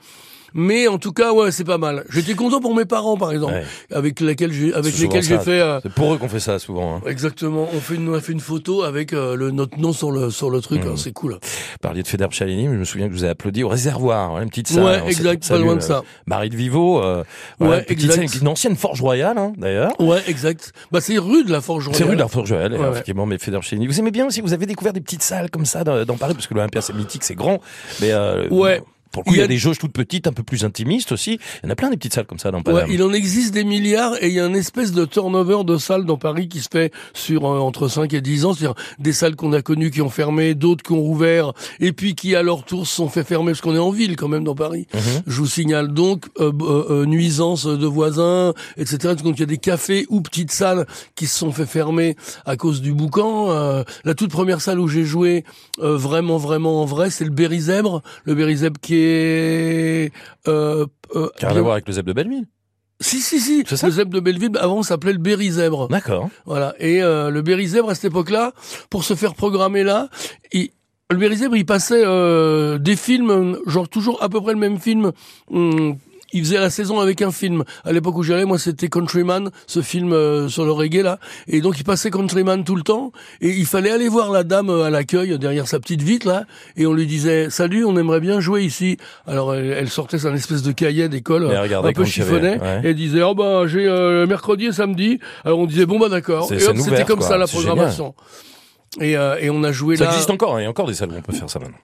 [0.53, 2.03] Mais en tout cas, ouais, c'est pas mal.
[2.09, 3.63] J'étais content pour mes parents, par exemple, Ouais.
[3.91, 5.59] avec lesquels j'ai, avec C'est lesquels j'ai fait.
[5.61, 6.95] euh, C'est pour eux qu'on fait ça souvent.
[6.97, 7.01] Hein.
[7.07, 7.67] Exactement.
[7.73, 10.29] On fait une, on a fait une photo avec euh, le notre nom sur le
[10.31, 10.81] sur le truc.
[10.85, 11.33] Hein, c'est cool.
[11.33, 13.67] Vous parliez de Feder Chalini, mais je me souviens que je vous ai applaudi au
[13.69, 14.83] réservoir, hein, une petite salle.
[14.83, 16.03] Ouais, exact, pas loin de euh, ça.
[16.25, 17.23] Marie de Vivo, euh,
[17.59, 18.41] voilà, Ouais, une petite exact.
[18.41, 19.99] une ancienne forge royale, hein, d'ailleurs.
[19.99, 20.73] Ouais, exact.
[20.91, 22.09] Bah, c'est rue de la Forge C'est Royale.
[22.09, 23.87] rue de la Forge Royale, Ouais, effectivement, mais Feder Chalini.
[23.87, 26.33] Vous aimez bien aussi, vous avez découvert des petites salles comme ça dans, dans Paris,
[26.33, 27.59] parce que l'Olympia c'est mythique, c'est grand,
[28.01, 28.81] mais euh, Ouais.
[29.11, 31.39] Pour le coup, il y, a des jauges toutes petites, un peu plus intimistes aussi.
[31.63, 32.87] Il y en a plein des petites salles comme ça dans Paname.
[32.87, 35.77] Ouais, il en existe des milliards et il y a une espèce de turnover de
[35.77, 39.13] salles dans Paris qui se fait sur euh, entre 5 et 10 ans, c'est-à-dire des
[39.13, 42.43] salles qu'on a connues qui ont fermé, d'autres qui ont rouvert et puis qui à
[42.43, 44.87] leur tour se sont fait fermer parce qu'on est en ville quand même dans Paris.
[44.93, 45.23] Mhm.
[45.27, 49.15] Je vous signale donc euh, euh, euh, nuisance de voisins, etc.
[49.23, 52.55] Donc il y a des cafés ou petites salles qui se sont fait fermer à
[52.55, 53.51] cause du boucan.
[53.51, 55.43] Euh, la toute première salle où j'ai joué
[55.77, 60.85] vraiment vraiment en vrai, c'est le Berry Zèbre, le Berry Zèbre qui est euh,
[61.15, 62.45] euh, Qui a rien à voir avec le Zeb de Belleville.
[63.01, 63.63] si, si, si.
[63.65, 65.87] Ça Le zèbre de Belleville, avant, s'appelait le Berry Zèbre.
[65.87, 66.29] D'accord.
[66.45, 66.73] Voilà.
[66.79, 68.51] Et euh, le Berry Zèbre, à cette époque-là,
[68.89, 70.09] pour se faire programmer là,
[70.51, 70.69] il-
[71.11, 74.79] le Berry Zèbre, il passait euh, des films, genre toujours à peu près le même
[74.79, 75.11] film.
[75.51, 75.97] hum,
[76.33, 77.63] il faisait la saison avec un film.
[77.85, 81.19] À l'époque où j'y allais, moi, c'était Countryman, ce film euh, sur le reggae là.
[81.47, 83.11] Et donc, il passait Countryman tout le temps.
[83.41, 86.45] Et il fallait aller voir la dame euh, à l'accueil derrière sa petite vitre là.
[86.77, 90.33] Et on lui disait "Salut, on aimerait bien jouer ici." Alors, elle, elle sortait un
[90.35, 92.81] espèce de cahier d'école, euh, un peu chiffonné, ouais.
[92.83, 96.09] et elle disait "Oh bah j'ai euh, mercredi et samedi." Alors on disait "Bon bah
[96.09, 97.27] d'accord." C'est Et c'était comme quoi.
[97.27, 98.13] ça la programmation.
[98.99, 100.11] Et, euh, et on a joué Ça là.
[100.11, 101.77] existe encore, hein, il y a encore des salles où on peut faire ça maintenant.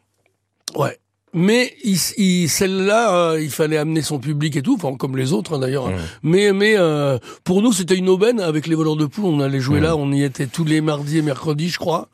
[1.38, 5.34] Mais il, il- celle-là, euh, il fallait amener son public et tout, enfin comme les
[5.34, 5.90] autres hein, d'ailleurs.
[5.90, 5.94] Mmh.
[6.24, 9.26] Mais mais euh, pour nous c'était une aubaine avec les voleurs de poules.
[9.26, 9.84] On allait jouer Mmh.
[9.84, 12.08] là, on y était tous les mardis et mercredis, je crois,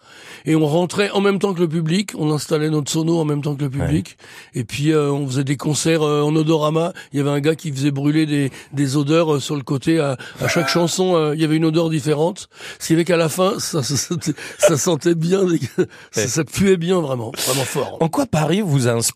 [0.46, 2.14] et on rentrait en même temps que le public.
[2.18, 4.18] On installait notre sono en même temps que le public.
[4.56, 6.92] Et puis euh, on faisait des concerts euh, en odorama.
[7.14, 10.00] Il y avait un gars qui faisait brûler des des odeurs euh, sur le côté.
[10.00, 12.50] À, à chaque chanson, euh, il y avait une odeur différente.
[12.80, 15.42] Ce qui fait qu'à la fin, ça ça, sentait- ça sentait bien,
[16.12, 17.98] ça, ça puait bien vraiment, vraiment fort.
[18.00, 19.11] En quoi Paris vous a inspiré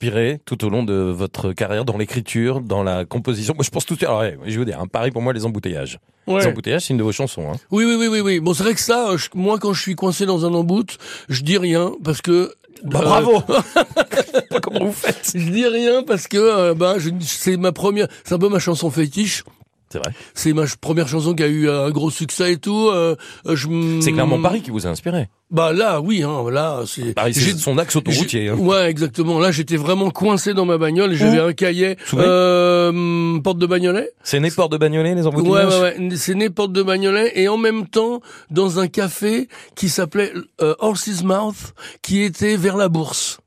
[0.45, 3.93] tout au long de votre carrière dans l'écriture, dans la composition Moi, je pense tout
[3.95, 4.10] de suite.
[4.10, 5.99] Alors, ouais, je vous dire, hein, Paris pour moi, les embouteillages.
[6.27, 6.41] Ouais.
[6.41, 7.51] Les embouteillages, c'est une de vos chansons.
[7.51, 7.55] Hein.
[7.71, 8.39] Oui, oui, oui, oui, oui.
[8.39, 10.97] Bon, c'est vrai que ça, je- moi, quand je suis coincé dans un embout,
[11.29, 12.53] je dis rien parce que.
[12.84, 13.41] Bah, euh, bravo
[14.62, 18.39] Comment vous faites Je dis rien parce que, euh, je- c'est ma première, c'est un
[18.39, 19.43] peu ma chanson fétiche.
[19.89, 20.12] C'est vrai.
[20.34, 22.89] C'est ma première chanson qui a eu un gros succès et tout.
[22.89, 23.67] euh, euh, je
[24.02, 25.30] C'est clairement Paris qui vous a inspiré.
[25.52, 27.13] Bah là, oui, hein, là, c'est.
[27.13, 28.50] Paris, c'est son axe autoroutier.
[28.50, 28.56] hein.
[28.56, 29.39] Ouais, exactement.
[29.39, 31.98] Là, j'étais vraiment coincé dans ma bagnole et j'avais un cahier.
[32.13, 34.10] Euh, porte de Bagnolet.
[34.24, 36.15] C'est né Port de Bagnolet, les Ouais, embouteillages ouais, ouais.
[36.15, 40.74] C'est né porte de Bagnolet et en même temps dans un café qui s'appelait euh,
[40.80, 43.39] Horse's Mouth, qui était vers la Bourse.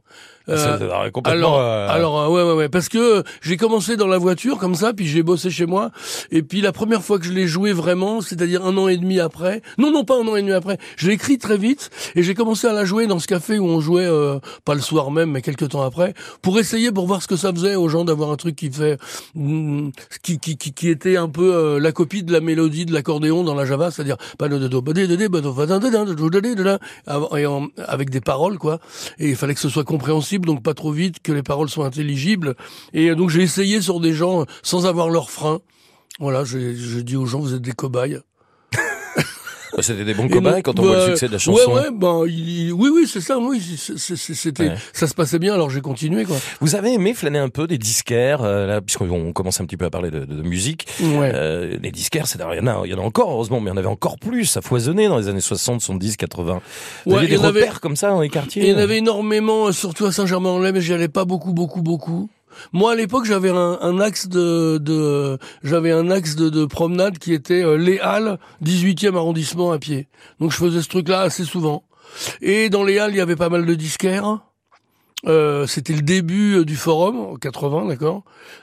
[0.49, 1.59] Euh, euh, complètement.
[1.59, 4.59] alors, euh, alors euh, ouais, ouais, ouais, parce que euh, j'ai commencé dans la voiture
[4.59, 5.91] comme ça, puis j'ai bossé chez moi,
[6.31, 9.21] et puis la première fois que je l'ai joué vraiment, c'est-à-dire un an et demi
[9.21, 12.23] après, non, non, pas un an et demi après, je l'ai écrit très vite, et
[12.23, 15.11] j'ai commencé à la jouer dans ce café où on jouait, euh, pas le soir
[15.11, 18.05] même, mais quelques temps après, pour essayer, pour voir ce que ça faisait aux gens
[18.05, 18.99] d'avoir un truc qui fait,
[19.35, 19.91] mm,
[20.23, 23.45] qui, qui, qui, qui était un peu euh, la copie de la mélodie de l'accordéon
[23.45, 24.17] dans la Java, c'est-à-dire
[27.87, 28.81] avec des paroles quoi,
[29.19, 31.87] et il fallait que ce soit compréhensible, donc pas trop vite, que les paroles soient
[31.87, 32.55] intelligibles,
[32.93, 35.61] et euh, donc j'ai essayé sur des gens sans avoir leur frein.
[36.21, 38.21] Voilà, j'ai j'ai dit aux gens vous êtes des cobayes.
[39.79, 41.71] Bah, C'était des bons non, quand on voit bah, le succès de la chanson.
[41.71, 43.61] Ouais, ouais, ben, il- oui, oui, c'est ça, oui,
[43.97, 44.75] c'était, Ouais.
[44.93, 46.37] ça se passait bien, alors j'ai continué, quoi.
[46.61, 49.85] Vous avez aimé flâner un peu des disquaires, euh, là, puisqu'on commence un petit peu
[49.87, 50.87] à parler de, de- de musique.
[51.01, 51.31] Ouais.
[51.35, 53.67] Euh, les disquaires, c'est il y en a, il y en a encore heureusement, mais
[53.71, 54.45] il y en avait encore plus.
[54.47, 56.61] Ça foisonnait dans les années 60, 70, 80.
[57.07, 58.63] Vous Ouais, avez il des y en avait- repères comme ça dans les quartiers.
[58.65, 61.83] Il y en avait énormément, euh, surtout à Saint-Germain-en-Laye, mais j'y allais pas beaucoup, beaucoup,
[61.83, 62.29] beaucoup.
[62.73, 67.19] Moi, à l'époque, j'avais un, un axe de, de j'avais un axe de, de promenade
[67.19, 70.09] qui était euh, les Halles, 18e arrondissement à pied.
[70.41, 71.85] Donc, je faisais ce truc-là assez souvent.
[72.41, 74.39] Et dans les Halles, il y avait pas mal de disquaires.
[75.27, 78.23] Euh, c'était le début euh, du forum en 80, d'accord.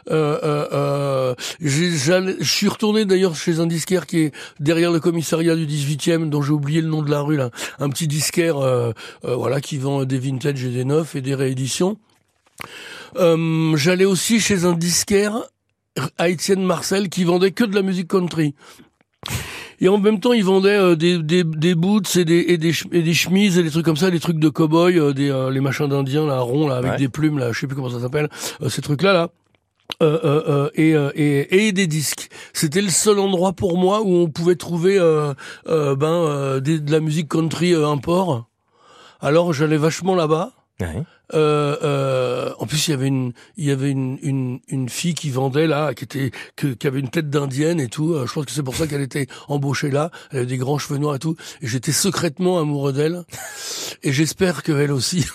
[0.09, 0.39] Euh,
[0.71, 4.31] euh, je suis retourné d'ailleurs chez un disquaire qui est
[4.61, 7.89] derrière le commissariat du 18e, dont j'ai oublié le nom de la rue là, un
[7.89, 8.57] petit disquaire,
[9.23, 11.97] voilà, qui vend des vintage et des neufs et des rééditions.
[13.17, 15.35] Euh, j'allais aussi chez un disquaire
[16.17, 18.53] à Étienne Marcel qui vendait que de la musique country.
[19.81, 22.71] Et en même temps, ils vendaient euh, des, des, des boots et des, et, des,
[22.73, 25.29] ch- et des chemises et des trucs comme ça, des trucs de cow-boy, euh, des,
[25.29, 26.97] euh, les machins d'indiens, là, ronds, là, avec Ouais.
[26.97, 28.29] des plumes, là, je sais plus comment ça s'appelle,
[28.61, 29.29] euh, ces trucs-là, là.
[30.01, 32.29] Euh, euh, euh, et, et, et des disques.
[32.53, 34.97] C'était le seul endroit pour moi où on pouvait trouver
[35.67, 38.49] ben, des- de la musique country import.
[39.21, 40.53] Alors j'allais vachement là-bas.
[40.79, 41.03] Ouais.
[41.33, 45.13] Euh, euh, en plus, il y avait une, il y avait une, une, une fille
[45.15, 48.13] qui vendait là, qui était, que, qui avait une tête d'indienne et tout.
[48.13, 50.11] Euh, je pense que c'est pour ça qu'elle était embauchée là.
[50.31, 51.35] Elle avait des grands cheveux noirs et tout.
[51.61, 53.23] Et j'étais secrètement amoureux d'elle.
[54.03, 55.25] Et j'espère qu'elle aussi.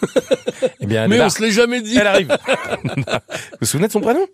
[0.80, 1.96] Eh bien, elle, Mais on se l'est jamais dit.
[1.96, 2.28] Elle arrive.
[2.84, 3.02] vous
[3.60, 4.26] vous souvenez de son prénom?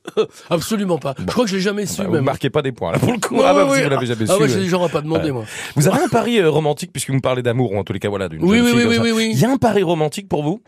[0.50, 1.14] Absolument pas.
[1.18, 2.24] Je crois que je l'ai jamais su Bah, Vous même.
[2.24, 3.36] marquez pas des points là pour le coup.
[3.36, 3.82] Ouais, ah bah, ouais.
[3.84, 4.32] vous l'avez jamais Ah su.
[4.34, 4.48] ouais, ouais.
[4.48, 5.32] j'ai des gens à pas demander Ouais.
[5.32, 5.44] moi.
[5.74, 7.98] Vous avez un pari euh, romantique puisque vous me parlez d'amour ou en tous les
[7.98, 9.02] cas voilà d'une Oui, jeune oui, fille oui, comme oui, ça.
[9.02, 9.30] oui, oui.
[9.32, 10.60] Il y a un pari romantique pour vous?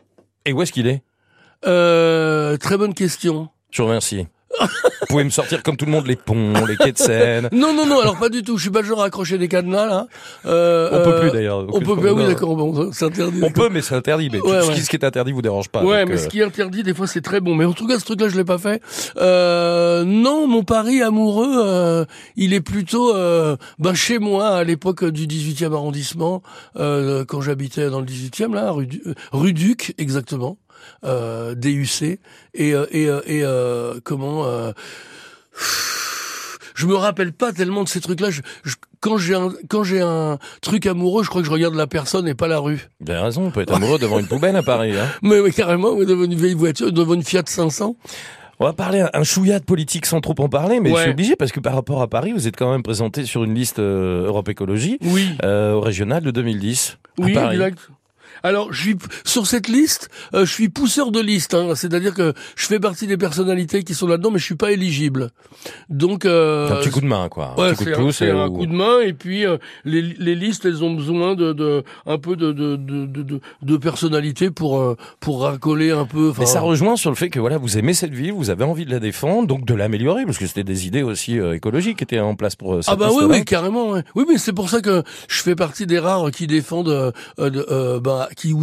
[0.49, 1.03] Et où est-ce qu'il est?
[1.67, 3.51] Euh, très bonne question.
[3.71, 4.27] Je vous remercie.
[4.61, 7.49] Vous pouvez me sortir comme tout le monde les ponts, les quais de Seine.
[7.53, 8.01] Non, non, non.
[8.01, 8.57] Alors pas du tout.
[8.57, 10.07] Je suis pas le genre à accrocher des cadenas là.
[10.47, 11.67] Euh, On peut euh, plus d'ailleurs.
[11.73, 11.95] On peut.
[11.95, 12.57] bah oui, d'accord.
[12.57, 13.41] Bon, c'est interdit.
[13.43, 14.31] On peut, mais c'est interdit.
[14.33, 14.75] Mais tout Ouais, ce, ouais.
[14.75, 15.83] qui, ce qui est interdit vous dérange pas.
[15.85, 17.55] Ouais, mais euh, ce qui est interdit, des fois, c'est très bon.
[17.55, 18.83] Mais en tout cas, ce truc-là, je l'ai pas fait.
[19.17, 22.05] Euh, non, mon pari amoureux, euh,
[22.37, 26.43] il est plutôt euh, ben, chez moi, à l'époque du 18e arrondissement,
[26.77, 30.59] euh, quand j'habitais dans le 18e, là, rue, du, rue Duc, exactement,
[31.05, 34.47] euh, DUC, et, euh, et, euh, et euh, comment...
[34.47, 34.73] Euh,
[36.75, 38.31] je me rappelle pas tellement de ces trucs-là.
[38.31, 41.75] Je, je- quand j'ai un quand j'ai un truc amoureux, je crois que je regarde
[41.75, 42.89] la personne et pas la rue.
[43.01, 44.97] Vous avez raison, on peut être amoureux devant une poubelle à Paris.
[44.97, 45.07] Hein.
[45.23, 47.97] Mais, mais carrément, devant une vieille voiture, devant une Fiat 500.
[48.61, 51.37] On va parler un, chouïa de politique sans trop en parler, mais je suis obligé
[51.37, 54.49] parce que par rapport à Paris, vous êtes quand même présenté sur une liste Europe
[54.49, 55.29] Écologie Oui.
[55.45, 57.55] euh, au régional de 2010 Oui, à Paris.
[57.57, 57.89] exact.
[58.43, 62.35] Alors, je suis sur cette liste, euh, je suis pousseur de liste, hein, c'est-à-dire que
[62.57, 65.31] je fais partie des personnalités qui sont là-dedans, mais je suis pas éligible.
[65.89, 67.55] Donc, euh, Un petit coup de main, quoi.
[67.57, 68.23] Un ouais, petit coup de un, pouce.
[68.23, 71.85] un coup de main, et puis euh, les, les listes, elles ont besoin de, de
[72.07, 76.33] un peu de de de de, de, personnalité pour euh, pour racoler un peu.
[76.39, 78.85] Mais ça rejoint sur le fait que voilà, vous aimez cette ville, vous avez envie
[78.85, 82.05] de la défendre, donc de l'améliorer, parce que c'était des idées aussi euh, écologiques qui
[82.05, 83.91] étaient en place pour euh, cette Ah bah oui, oui, carrément.
[83.91, 84.03] ouais.
[84.15, 88.35] Oui, mais c'est pour ça que je fais partie des rares qui défendent, euh, bah,
[88.37, 88.55] qui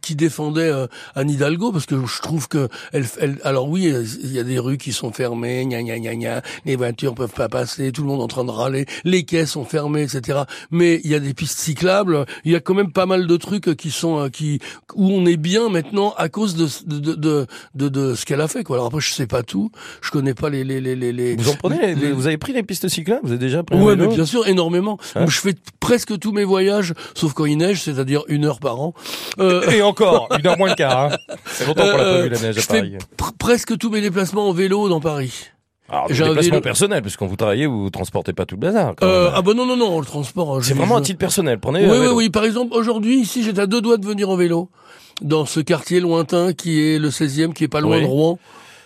[0.00, 4.32] qui défendaient euh, Anne Hidalgo, parce que je trouve que elle, elle alors oui, il
[4.32, 7.48] y a des rues qui sont fermées, gna gna gna gna, les voitures peuvent pas
[7.48, 10.40] passer, tout le monde est en train de râler, les quais sont fermés, etc.
[10.70, 13.36] Mais il y a des pistes cyclables, il y a quand même pas mal de
[13.36, 14.58] trucs qui sont euh, qui
[14.94, 18.48] où on est bien maintenant à cause de de de de, de ce qu'elle a
[18.48, 18.64] fait.
[18.64, 18.76] Quoi.
[18.76, 19.70] Alors après, je sais pas tout,
[20.02, 21.12] je connais pas les les les les.
[21.12, 23.20] les Vous en prenez les- Vous avez pris les pistes cyclables?
[23.22, 24.98] Vous avez déjà pris Ouais, mais bien sûr, énormément.
[25.14, 25.26] Hein?
[25.26, 28.94] Je fais presque tous mes voyages, sauf quand il neige, c'est-à-dire une heure par an.
[29.40, 31.12] Euh, Et encore, une heure moins le quart.
[31.12, 31.16] Hein.
[31.46, 32.96] C'est longtemps qu'on l'a pas euh, vu la neige à Paris.
[33.18, 35.32] pr- presque tous mes déplacements en vélo dans Paris.
[35.88, 38.60] Alors, J'ai un déplacement vélo- personnel, parce quand vous travaillez, vous transportez pas tout le
[38.60, 38.94] bazar.
[38.96, 40.56] quand Euh, ah bah non non non, le transport.
[40.56, 41.58] euh, c'est vraiment je- un titre personnel.
[41.58, 41.80] Prenez.
[41.84, 42.30] Oui, euh, oui, oui.
[42.30, 44.70] Par exemple, aujourd'hui, ici, j'étais à deux doigts de venir en vélo.
[45.20, 48.02] Dans ce quartier lointain qui est le 16e, qui est pas loin Oui.
[48.02, 48.38] de Rouen.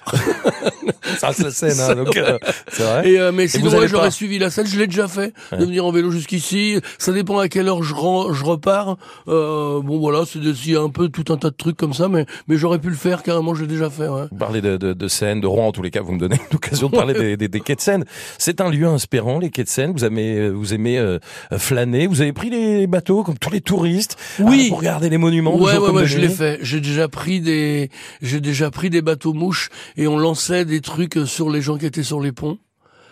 [1.18, 2.38] Ça, c'est la scène, hein, donc, euh,
[2.68, 3.08] c'est vrai.
[3.08, 4.66] Et euh, mais sinon, ouais, j'aurais suivi la scène.
[4.66, 5.58] Je l'ai déjà fait, Ouais.
[5.58, 6.78] de venir en vélo jusqu'ici.
[6.98, 8.96] Ça dépend à quelle heure je, ren- je repars.
[9.28, 12.56] Euh, bon, voilà, c'est un peu tout un tas de trucs comme ça, mais mais
[12.56, 13.54] j'aurais pu le faire carrément.
[13.54, 14.08] Je l'ai déjà fait.
[14.08, 14.24] Ouais.
[14.30, 16.38] Vous parlez de, de, de Seine, de Rouen, en tous les cas, vous me donnez
[16.52, 18.04] l'occasion de parler des, des, des quais de Seine.
[18.38, 19.92] C'est un lieu inspirant, les quais de Seine.
[19.92, 21.18] Vous aimez, vous aimez euh,
[21.56, 22.06] flâner.
[22.06, 24.16] Vous avez pris les bateaux comme tous les touristes.
[24.40, 24.68] Oui.
[24.68, 25.56] pour regarder les monuments.
[25.56, 26.58] Ouais, ouais, ouais, je l'ai fait.
[26.62, 27.90] J'ai déjà pris des,
[28.22, 31.86] j'ai déjà pris des bateaux mouches et on lançait des trucs sur les gens qui
[31.86, 32.58] étaient sur les ponts.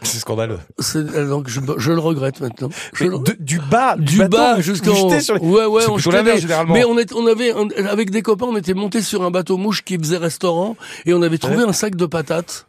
[0.03, 0.59] C'est scandaleux.
[0.81, 2.69] C'est- euh, Donc je, je le regrette maintenant.
[2.93, 4.93] Je le- de- du bas, du bas jusqu'en
[5.41, 6.75] ouais ouais on jetait généralement.
[6.75, 9.57] mais on est on avait un- avec des copains on était montés sur un bateau
[9.57, 12.67] mouche qui faisait restaurant et on avait trouvé un sac de patates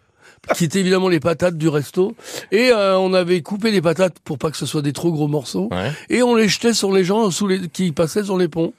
[0.56, 2.16] qui étaient évidemment les patates du resto
[2.54, 5.28] et euh, on avait coupé les patates pour pas que ce soit des trop gros
[5.28, 5.92] morceaux Ouais.
[6.10, 8.72] et on les jetait sur les gens sous les qui passaient sur les ponts.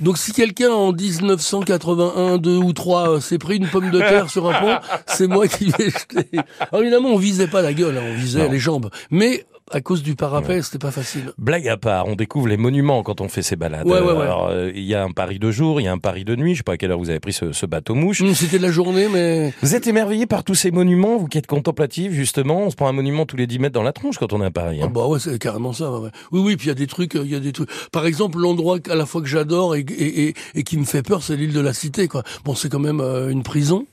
[0.00, 4.30] Donc si quelqu'un en 1981, 2 ou 3 euh, s'est pris une pomme de terre
[4.30, 6.28] sur un pont, c'est moi qui l'ai jeté.
[6.60, 8.50] Alors évidemment, on visait pas la gueule, hein, on visait Non.
[8.50, 8.90] les jambes.
[9.10, 11.32] Mais à cause du parapet, c'était pas facile.
[11.38, 13.86] Blague à part, on découvre les monuments quand on fait ces balades.
[13.86, 14.22] Ouais, ouais, ouais.
[14.22, 16.36] Alors, euh, il y a un Paris de jour, il y a un Paris de
[16.36, 16.52] nuit.
[16.54, 18.20] Je sais pas à quelle heure vous avez pris ce, ce bateau mouche.
[18.20, 21.38] Hum, C'était de la journée, mais Vous êtes émerveillé par tous ces monuments, vous qui
[21.38, 22.62] êtes contemplatif, justement.
[22.62, 24.46] On se prend un monument tous les 10 mètres dans la tronche quand on est
[24.46, 24.78] à Paris.
[24.82, 24.90] Ah hein.
[24.94, 25.90] bah ouais, c'est carrément ça.
[25.90, 26.10] ouais, ouais.
[26.32, 27.70] Oui, oui, puis il y a des trucs, euh, il y a des trucs.
[27.90, 31.02] Par exemple, l'endroit à la fois que j'adore et, et, et, et qui me fait
[31.02, 32.08] peur, c'est l'île de la Cité.
[32.08, 32.22] Quoi.
[32.44, 33.86] Bon, c'est quand même euh, une prison,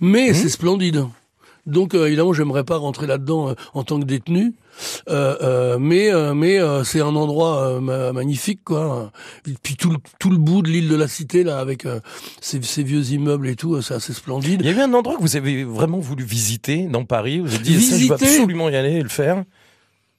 [0.00, 1.04] mais c'est splendide.
[1.66, 4.52] Donc euh, évidemment, j'aimerais pas rentrer là-dedans euh, en tant que détenu,
[5.08, 9.10] mais euh, mais euh, c'est un endroit euh, ma- magnifique, quoi.
[9.48, 12.00] Et puis tout le, tout le bout de l'île de la Cité là, avec euh,
[12.40, 14.60] ces, ces vieux immeubles et tout, euh, c'est assez splendide.
[14.62, 17.40] Il y a eu un endroit que vous avez vraiment voulu visiter dans Paris.
[17.40, 19.44] Vous êtes dit, ça, je Visiter absolument y aller et le faire.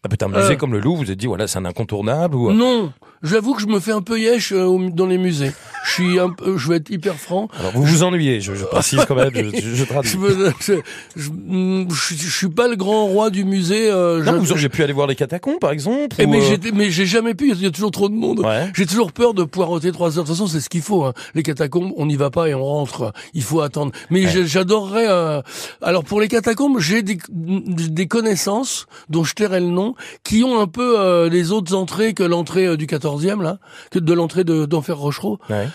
[0.05, 0.55] Ah, Peut-être un musée Euh.
[0.57, 2.35] comme le Louvre, vous êtes dit, voilà, c'est un incontournable.
[2.35, 2.51] Ou...
[2.51, 2.91] Non,
[3.23, 5.51] j'avoue que je me fais un peu yesh euh, dans les musées.
[5.85, 7.49] Je suis un peu, je vais être hyper franc.
[7.59, 10.11] Alors, vous vous ennuyez, je, je précise quand même, je, je, je traduis.
[10.11, 10.73] Je, me- je,
[11.17, 13.91] je, mm, je- suis pas le grand roi du musée.
[13.91, 16.15] euh, Non, vous auriez pu aller voir les catacombes, par exemple.
[16.19, 17.51] Eh, ou, mais euh, j'ai mais j'ai jamais pu.
[17.51, 18.39] Il y a toujours trop de monde.
[18.39, 18.71] Ouais.
[18.73, 20.23] J'ai toujours peur de poireauter trois heures.
[20.23, 21.03] De toute façon, c'est ce qu'il faut.
[21.03, 21.13] hein.
[21.35, 23.11] Les catacombes, on n'y va pas et on rentre.
[23.33, 23.91] Il faut attendre.
[24.09, 24.45] Mais Ouais.
[24.45, 25.07] j'adorerais.
[25.09, 25.41] euh,
[25.81, 30.61] Alors pour les catacombes, j'ai des, des connaissances dont je tairai le nom, qui ont
[30.61, 33.59] un peu euh, les autres entrées que l'entrée euh, du 14e là,
[33.91, 35.39] que de l'entrée de d'Enfer Rochereau.
[35.49, 35.67] Ouais.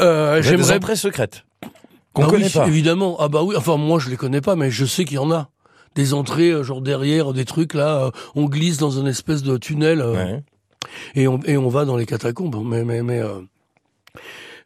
[0.00, 1.44] Euh, J'aimerais entrées secrètes.
[2.12, 2.66] Qu'on Ah connaît oui, pas.
[2.66, 3.16] Évidemment.
[3.20, 3.54] Ah bah oui.
[3.56, 5.48] Enfin, moi, je les connais pas, mais je sais qu'il y en a.
[5.94, 8.04] Des entrées, euh, genre derrière, des trucs là.
[8.04, 10.42] euh, on glisse dans une espèce de tunnel euh, Ouais.
[11.14, 12.56] et on et on va dans les catacombes.
[12.64, 13.18] Mais mais mais.
[13.20, 13.40] euh,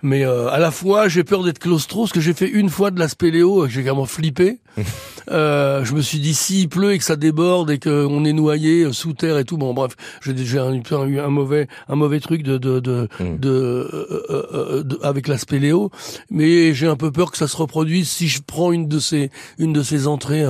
[0.03, 2.91] mais euh, à la fois, j'ai peur d'être claustro, ce que j'ai fait une fois
[2.91, 4.59] de la spéléo, euh, j'ai carrément flippé.
[5.31, 8.83] euh, je me suis dit, s'il pleut et que ça déborde et qu'on est noyé
[8.85, 9.93] euh, sous terre et tout, bon bref,
[10.25, 13.39] j'ai déjà eu un, mauvais un mauvais truc de de de, Mm.
[13.39, 15.91] de, euh, euh, de- avec la spéléo,
[16.31, 19.31] mais j'ai un peu peur que ça se reproduise si je prends une de ces
[19.59, 20.45] une de ces entrées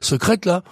[0.00, 0.62] secrètes là.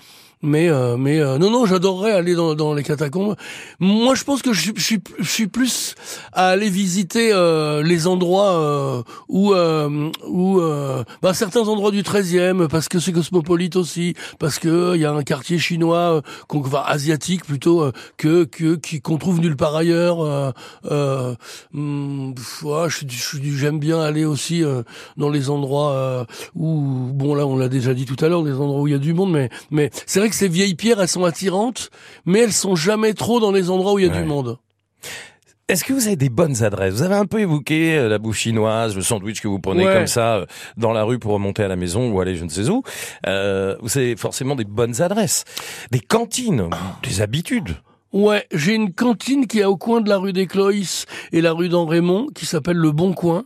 [0.45, 3.35] Mais euh, mais euh, non non j'adorerais aller dans, dans les catacombes.
[3.81, 5.95] Moi je pense que je, suis- je je suis plus
[6.35, 12.03] à aller visiter euh, les endroits euh, où euh, où euh, bah, certains endroits du
[12.03, 16.61] 13e parce que c'est cosmopolite aussi parce que il y a un quartier chinois qu'on
[16.61, 20.53] enfin, asiatique plutôt que que qui qu'on trouve nulle part ailleurs.
[21.75, 24.63] Hum, ouais, j'aime bien aller aussi
[25.17, 26.81] dans les endroits où
[27.15, 28.99] bon là on l'a déjà dit tout à l'heure des endroits où il y a
[28.99, 31.89] du monde mais mais c'est vrai que ces vieilles pierres elles sont attirantes
[32.27, 34.21] mais elles sont jamais trop dans les endroits où il y a Ouais.
[34.21, 34.59] du monde.
[35.67, 36.93] Est-ce que vous avez des bonnes adresses?
[36.93, 39.95] Vous avez un peu évoqué euh, la bouffe chinoise, le sandwich que vous prenez Ouais.
[39.95, 42.51] comme ça euh, dans la rue pour remonter à la maison ou aller je ne
[42.51, 42.83] sais où.
[43.27, 45.45] Euh, vous avez forcément des bonnes adresses,
[45.91, 46.69] des cantines,
[47.03, 47.77] des habitudes.
[48.13, 51.53] Ouais, j'ai une cantine qui est au coin de la rue des Cloïs et la
[51.53, 53.45] rue d'En Raymond qui s'appelle Le Bon Coin.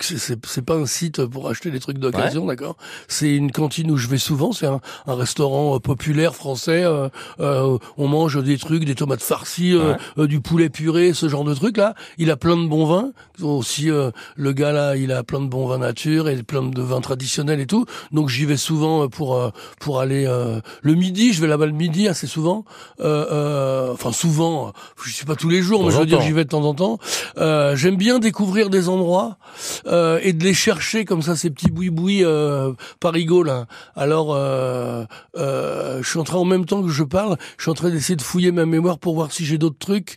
[0.00, 2.76] C'est- pas un site pour acheter des trucs d'occasion, d'accord
[3.08, 4.52] C'est une cantine où je vais souvent.
[4.52, 6.84] C'est un, un restaurant euh, populaire français.
[6.84, 7.08] euh,
[7.40, 9.96] euh, on mange des trucs, des tomates farcies, euh, Ouais.
[10.18, 11.94] euh, du poulet puré, ce genre de trucs là.
[12.18, 13.10] Il a plein de bons vins.
[13.42, 16.80] Aussi, euh, le gars là, il a plein de bons vins nature et plein de
[16.82, 17.84] vins traditionnels et tout.
[18.12, 21.32] Donc j'y vais souvent pour euh, pour aller euh, le midi.
[21.32, 22.64] Je vais là-bas le midi assez souvent.
[23.00, 24.72] Euh, euh, enfin souvent.
[25.04, 26.74] Je suis pas tous les jours, mais je veux dire j'y vais de temps en
[26.74, 26.98] temps.
[27.38, 29.36] Euh, J'aime bien découvrir des endroits
[29.86, 33.66] euh, et de les chercher comme ça, ces petits boui-boui euh, parigots là.
[33.96, 35.04] Alors, euh,
[35.36, 37.90] euh, je suis en train, en même temps que je parle, je suis en train
[37.90, 40.16] d'essayer de fouiller ma mémoire pour voir si j'ai d'autres trucs,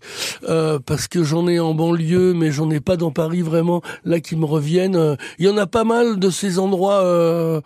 [0.49, 4.19] euh, parce que j'en ai en banlieue, mais j'en ai pas dans Paris vraiment, là
[4.19, 4.95] qui me reviennent.
[4.95, 7.03] Euh, Il y en a pas mal de ces endroits.
[7.03, 7.61] Euh,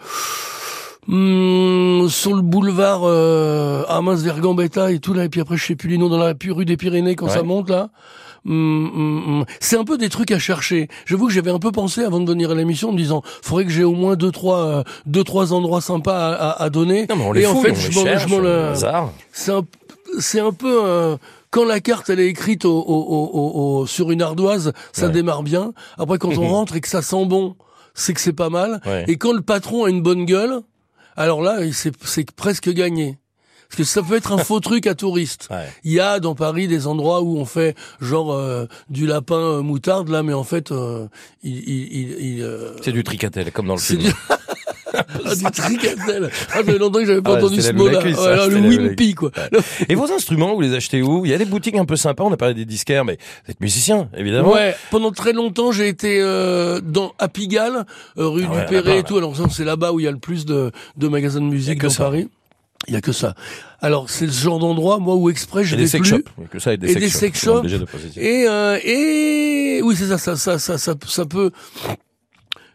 [1.08, 5.65] Hum, sur le boulevard euh, mince vers Gambetta et tout là et puis après je
[5.65, 7.34] sais plus les noms dans la rue des Pyrénées quand Ouais.
[7.34, 7.89] ça monte là
[8.43, 9.45] Hum, hum, hum.
[9.60, 12.27] c'est un peu des trucs à chercher j'avoue que j'avais un peu pensé avant de
[12.27, 15.23] venir à l'émission en me disant faudrait que j'ai au moins deux trois euh, deux
[15.23, 17.69] trois endroits sympas à, à- à donner Non, mais on les et en fouille, fait
[17.71, 18.73] on les je m'en- cherche, je le-
[19.32, 19.62] c'est un,
[20.19, 21.17] c'est un peu euh,
[21.51, 25.12] quand la carte elle est écrite au, au- au- sur une ardoise, ça Ouais.
[25.12, 25.73] démarre bien.
[25.99, 27.56] Après quand on rentre et que ça sent bon,
[27.93, 28.82] c'est que c'est pas mal.
[28.88, 29.06] Ouais.
[29.08, 30.62] Et quand le patron a une bonne gueule,
[31.15, 33.19] alors là c'est presque gagné.
[33.72, 35.48] Parce que ça peut être un faux truc à touristes.
[35.50, 35.66] Ouais.
[35.84, 39.62] Il y a dans Paris des endroits où on fait genre euh, du lapin euh,
[39.62, 41.08] moutarde là, mais en fait euh,
[41.44, 44.02] il, il, il- il, euh, C'est du tricatel, comme dans le film.
[44.02, 44.12] du...
[44.94, 46.30] ah, du tricatel.
[46.50, 48.00] Ah, ça fait longtemps que j'avais pas Ah ouais, entendu ce mot-là.
[48.14, 49.32] Voilà, le wimpy, quoi.
[49.88, 51.26] Et vos instruments, vous les achetez où?
[51.26, 52.24] Il y a des boutiques un peu sympas.
[52.26, 54.52] On a parlé des disquaires, mais vous êtes musicien, évidemment.
[54.54, 57.86] Ouais, pendant très longtemps, j'ai été euh, dans à Pigalle,
[58.18, 59.18] euh, rue Ah ouais, du Perret et tout.
[59.18, 61.80] Alors ça, c'est là-bas où il y a le plus de, de magasins de musique
[61.80, 62.04] que dans ça.
[62.04, 62.28] Paris.
[62.88, 63.36] Il y a que ça.
[63.80, 66.24] Alors c'est ce genre d'endroit, moi, où exprès je Et des vais sex plus.
[66.50, 67.20] que ça et des Et sex des shops.
[67.20, 68.17] sex shops.
[68.17, 71.52] Et euh, et oui, c'est ça, ça, ça, ça, ça, ça peut.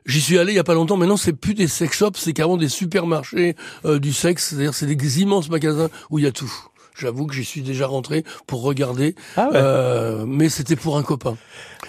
[0.07, 0.97] J'y suis allé il y a pas longtemps.
[0.97, 4.51] Maintenant, c'est plus des sex shops, c'est carrément des supermarchés euh, du sexe.
[4.51, 6.53] C'est-à-dire, c'est des immenses magasins où il y a tout.
[6.99, 9.51] J'avoue que j'y suis déjà rentré pour regarder, Ah ouais.
[9.55, 11.37] euh, mais c'était pour un copain.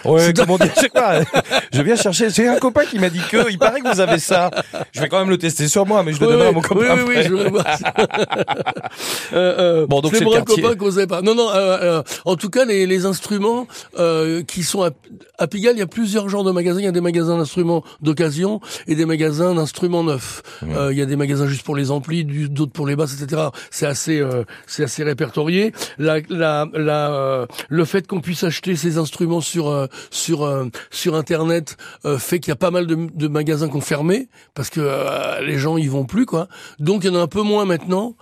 [0.04, 1.22] Ouais, comment dire, je sais pas.
[1.72, 2.30] Je viens chercher.
[2.30, 4.48] J'ai un copain qui m'a dit que, il paraît que vous avez ça.
[4.92, 6.60] Je vais quand même le tester sur moi, mais je le Oui, donnerai à mon
[6.60, 6.94] copain.
[6.94, 7.92] oui, oui, oui, je voir ça.
[9.32, 11.20] Euh, euh, Bon, donc c'est pour le un copain qu'on sait pas.
[11.22, 11.50] Non, non.
[11.50, 11.54] euh,
[11.98, 13.66] euh, en tout cas, les, les instruments
[13.98, 14.90] euh, qui sont à,
[15.38, 16.78] à Pigalle, il y a plusieurs genres de magasins.
[16.80, 20.42] Il y a des magasins d'instruments d'occasion et des magasins d'instruments neufs.
[20.62, 23.42] Euh, il y a des magasins juste pour les amplis, d'autres pour les basses, etc.
[23.70, 25.72] C'est assez, euh, c'est assez répertorié.
[25.98, 30.66] La, la, la, euh, le fait qu'on puisse acheter ces instruments sur euh, sur euh,
[30.90, 34.28] sur internet euh, fait qu'il y a pas mal de, de magasins qui ont fermé
[34.54, 36.48] parce que euh, les gens y vont plus quoi.
[36.78, 38.14] Donc il y en a un peu moins maintenant.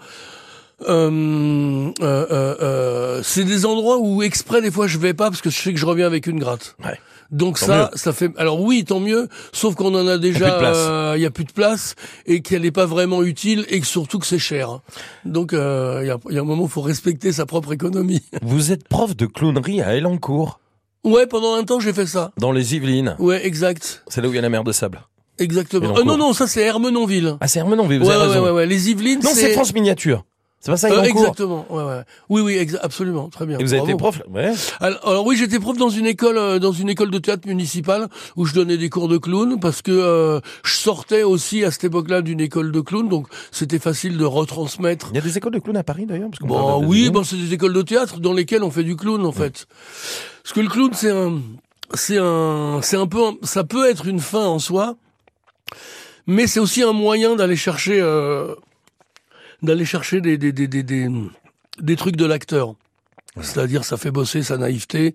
[0.88, 5.40] Euh, euh, euh, euh, c'est des endroits où exprès des fois je vais pas parce
[5.40, 6.76] que je sais que je reviens avec une gratte.
[6.84, 6.98] Ouais.
[7.30, 8.30] Donc Tant ça, ça fait.
[8.36, 9.28] Alors oui, tant mieux.
[9.52, 10.60] Sauf qu'on en a déjà.
[10.62, 11.94] euh, Il y a plus de place
[12.26, 14.80] et qu'elle n'est pas vraiment utile et que surtout que c'est cher.
[15.24, 17.72] Donc euh, il y, a, il y a un moment, où faut respecter sa propre
[17.72, 18.22] économie.
[18.42, 20.60] Vous êtes prof de clownerie à Elancourt,
[21.04, 22.32] ouais, pendant un temps j'ai fait ça.
[22.38, 23.16] dans les Yvelines.
[23.18, 25.00] Ouais, exact, C'est là où il y a la mer de sable.
[25.38, 25.96] exactement.
[25.98, 27.36] Euh, non, non, ça c'est Hermenonville.
[27.40, 28.44] Ah, c'est Hermenonville, vous Ouais, avez ouais, raison.
[28.44, 28.66] ouais, ouais.
[28.66, 29.20] Les Yvelines.
[29.22, 30.24] Non, c'est France Miniature.
[30.66, 31.64] C'est pas ça, Euh, exactement.
[31.70, 32.02] Ouais, ouais.
[32.29, 33.29] Oui, oui, absolument.
[33.29, 33.59] Très bien.
[33.59, 33.92] Et vous avez Bravo.
[33.92, 34.52] été prof Ouais.
[34.81, 38.09] Alors, alors oui, j'étais prof dans une école, euh, dans une école de théâtre municipale
[38.37, 41.85] où je donnais des cours de clown parce que euh, je sortais aussi à cette
[41.85, 45.09] époque-là d'une école de clown, donc c'était facile de retransmettre.
[45.12, 47.37] Il y a des écoles de clowns à Paris, d'ailleurs Bon, de- oui, bon, c'est
[47.37, 49.66] des écoles de théâtre dans lesquelles on fait du clown en fait.
[50.42, 51.38] Parce que le clown, c'est un,
[51.94, 54.96] c'est un, c'est un peu, un- ça peut être une fin en soi,
[56.26, 58.55] mais c'est aussi un moyen d'aller chercher, euh,
[59.62, 61.08] d'aller chercher des, des, des, des,
[61.80, 62.74] des, trucs de l'acteur.
[63.40, 65.14] C'est-à-dire, ça fait bosser sa naïveté,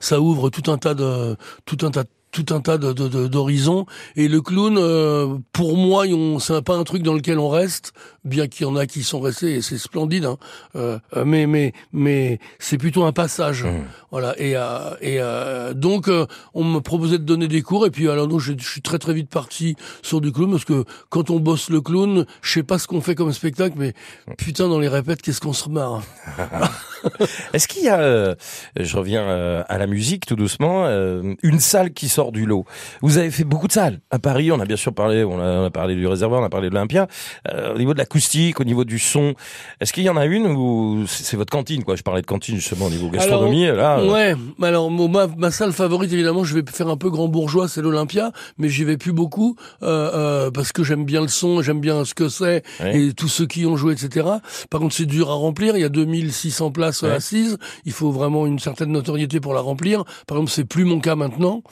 [0.00, 3.26] ça ouvre tout un tas de, tout un tas, tout un tas de, de- de-
[3.28, 3.86] d'horizons.
[4.16, 6.04] Et le clown, euh, pour moi,
[6.40, 7.92] c'est pas un truc dans lequel on reste,
[8.24, 10.24] bien qu'il y en a qui sont restés, et c'est splendide.
[10.26, 10.36] Hein.
[10.74, 13.64] Euh, euh, mais mais mais c'est plutôt un passage.
[14.10, 14.34] Voilà.
[14.38, 18.08] Et euh, et euh, donc euh, on me proposait de donner des cours, et puis
[18.10, 21.30] alors donc je, je suis très très vite parti sur du clown parce que quand
[21.30, 23.94] on bosse le clown, je sais pas ce qu'on fait comme spectacle, mais
[24.38, 26.02] putain dans les répètes, qu'est-ce qu'on se marre.
[27.52, 28.34] Est-ce qu'il y a, euh,
[28.78, 32.64] je reviens euh, à la musique tout doucement, euh, une salle qui sort du lot
[33.02, 34.50] Vous avez fait beaucoup de salles à Paris.
[34.52, 36.68] On a bien sûr parlé, on a, on a parlé du réservoir, on a parlé
[36.68, 37.06] de l'Olympia.
[37.52, 39.34] Euh, au niveau de l'acoustique, au niveau du son,
[39.80, 41.96] est-ce qu'il y en a une où c'est votre cantine quoi?
[41.96, 43.66] Je parlais de cantine justement au niveau gastronomie.
[43.66, 47.10] là, euh, Ouais, mais alors ma, ma salle favorite évidemment, je vais faire un peu
[47.10, 51.20] grand bourgeois, c'est l'Olympia, mais j'y vais plus beaucoup euh, euh, parce que j'aime bien
[51.22, 52.98] le son, j'aime bien ce que c'est Ouais.
[52.98, 54.26] et tous ceux qui ont joué, etc.
[54.70, 55.76] Par contre, c'est dur à remplir.
[55.76, 57.14] Il y a 2600 places euh, Ouais.
[57.14, 57.58] assises.
[57.84, 60.04] Il faut vraiment une certaine notoriété pour la remplir.
[60.26, 61.62] Par exemple, c'est plus mon cas maintenant.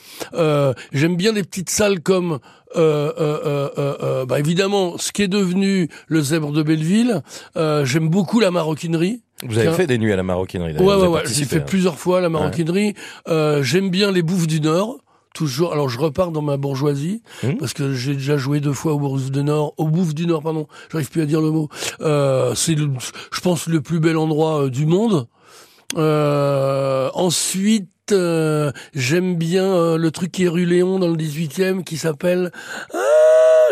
[0.43, 2.39] Euh, j'aime bien des petites salles comme
[2.77, 7.23] euh, euh, euh, euh, euh, bah évidemment ce qui est devenu le zèbre de Belleville.
[7.57, 9.23] Euh, j'aime beaucoup la maroquinerie.
[9.47, 10.77] vous avez fait des nuits à la maroquinerie.
[10.79, 11.23] Ouais, ouais, ouais.
[11.27, 11.65] J'ai fait hein.
[11.67, 12.95] plusieurs fois la maroquinerie.
[13.29, 14.99] Euh, J'aime bien les bouffes du Nord.
[15.35, 15.73] Toujours.
[15.73, 17.57] Alors je repars dans ma bourgeoisie Mhm.
[17.59, 19.73] parce que j'ai déjà joué deux fois au Bouffes du Nord.
[19.79, 20.67] Au Bouffes du Nord, pardon.
[20.91, 21.69] J'arrive plus à dire le mot.
[22.03, 25.27] Euh, C'est, je pense, le plus bel endroit euh, du monde.
[25.97, 31.85] Euh, ensuite, euh, j'aime bien euh, le truc qui est rue Léon dans le 18e
[31.85, 32.51] qui s'appelle.
[32.95, 32.99] Ah,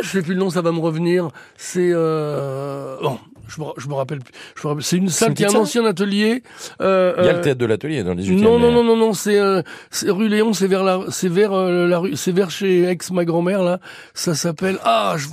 [0.02, 1.28] je sais plus le nom, ça va me revenir.
[1.56, 3.18] C'est euh, bon.
[3.48, 4.32] Je me, je me rappelle plus.
[4.54, 6.44] Je me rappelle- C'est une salle qui est un ancien atelier.
[6.80, 8.40] Euh, Il y a euh, le théâtre de l'atelier dans le 18e.
[8.40, 9.62] non, non, non, non, non, c'est euh,
[10.06, 13.24] rue Léon, c'est vers la, c'est vers euh, la rue, c'est vers chez ex ma
[13.24, 13.80] grand-mère là.
[14.14, 15.26] Ça s'appelle ah, je-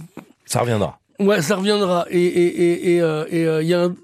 [0.45, 0.97] Ça reviendra.
[1.20, 2.05] Ouais, ça reviendra.
[2.10, 3.95] Et et et et euh, et, euh, il y a un-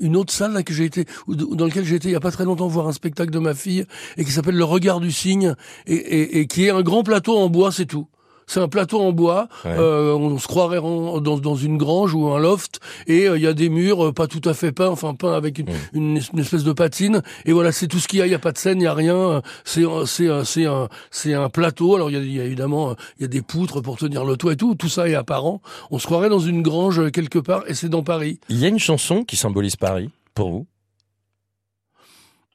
[0.00, 2.30] une autre salle là que j'ai été dans laquelle j'ai été il y a pas
[2.30, 3.84] très longtemps voir un spectacle de ma fille
[4.16, 5.54] et qui s'appelle Le Regard du Cygne
[5.86, 8.08] et qui est un grand plateau en bois, c'est tout.
[8.48, 9.72] C'est un plateau en bois, Ouais.
[9.76, 12.78] euh, on se croirait en- dans, dans une grange ou un loft,
[13.08, 15.32] et euh, il y a des murs euh, pas tout à fait peints, enfin peints
[15.32, 18.26] avec une, une, une espèce de patine, et voilà, c'est tout ce qu'il y a,
[18.26, 20.44] il y a pas de scène, il y a rien, euh, c'est un- c'est un-
[20.44, 23.42] c'est un c'est un plateau, alors il y y a évidemment il y a des
[23.42, 26.38] poutres pour tenir le toit et tout, tout ça est apparent, on se croirait dans
[26.38, 28.38] une grange quelque part, et c'est dans Paris.
[28.48, 30.66] Il y a une chanson qui symbolise Paris pour vous?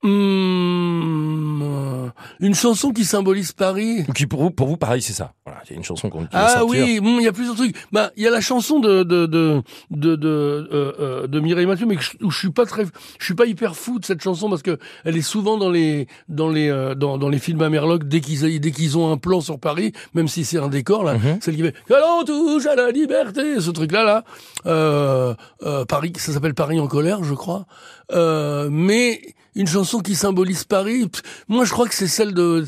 [0.03, 2.07] Euh,
[2.39, 4.03] une chanson qui symbolise Paris.
[4.15, 5.33] Qui pour vous, pour vous, Paris, c'est ça.
[5.45, 7.75] Voilà, il y a une chanson qu'on Ah oui, hum, il y a plusieurs trucs.
[7.91, 10.27] Bah, il y a la chanson de de de de de,
[10.71, 12.85] euh, euh, de Mireille Mathieu, mais que je, où je suis pas très,
[13.19, 16.07] je suis pas hyper fou de cette chanson parce que elle est souvent dans les
[16.29, 19.17] dans les euh, dans dans les films à Merloc dès qu'ils dès qu'ils ont un
[19.17, 21.39] plan sur Paris, même si c'est un décor là, Mhm.
[21.41, 24.23] celle qui fait que l'on touche à la liberté, ce truc là là.
[24.65, 25.33] Euh,
[25.63, 27.65] euh, Paris, ça s'appelle Paris en colère, je crois.
[28.13, 29.21] Euh, mais
[29.55, 31.09] une chanson qui symbolise Paris,
[31.47, 32.65] moi je crois que c'est celle de,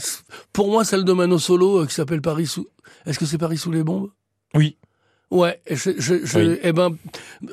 [0.51, 2.67] pour moi celle de Mano Solo euh, qui s'appelle Paris sous.
[3.05, 4.09] Est-ce que c'est Paris sous les bombes?
[4.55, 4.77] Oui.
[5.31, 6.59] Ouais, je, je, je- Oui.
[6.61, 6.95] eh ben,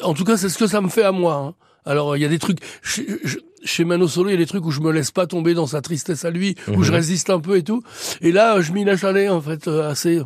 [0.03, 1.35] en tout cas, c'est ce que ça me fait à moi.
[1.37, 1.55] hein.
[1.87, 4.47] Alors, il y a des trucs chez, je- chez Mano Solo, il y a des
[4.47, 6.83] trucs où je me laisse pas tomber dans sa tristesse à lui, où Mhm.
[6.83, 7.83] je résiste un peu et tout.
[8.21, 10.21] Et là, euh, je m'y lâche aller en fait, euh, assez,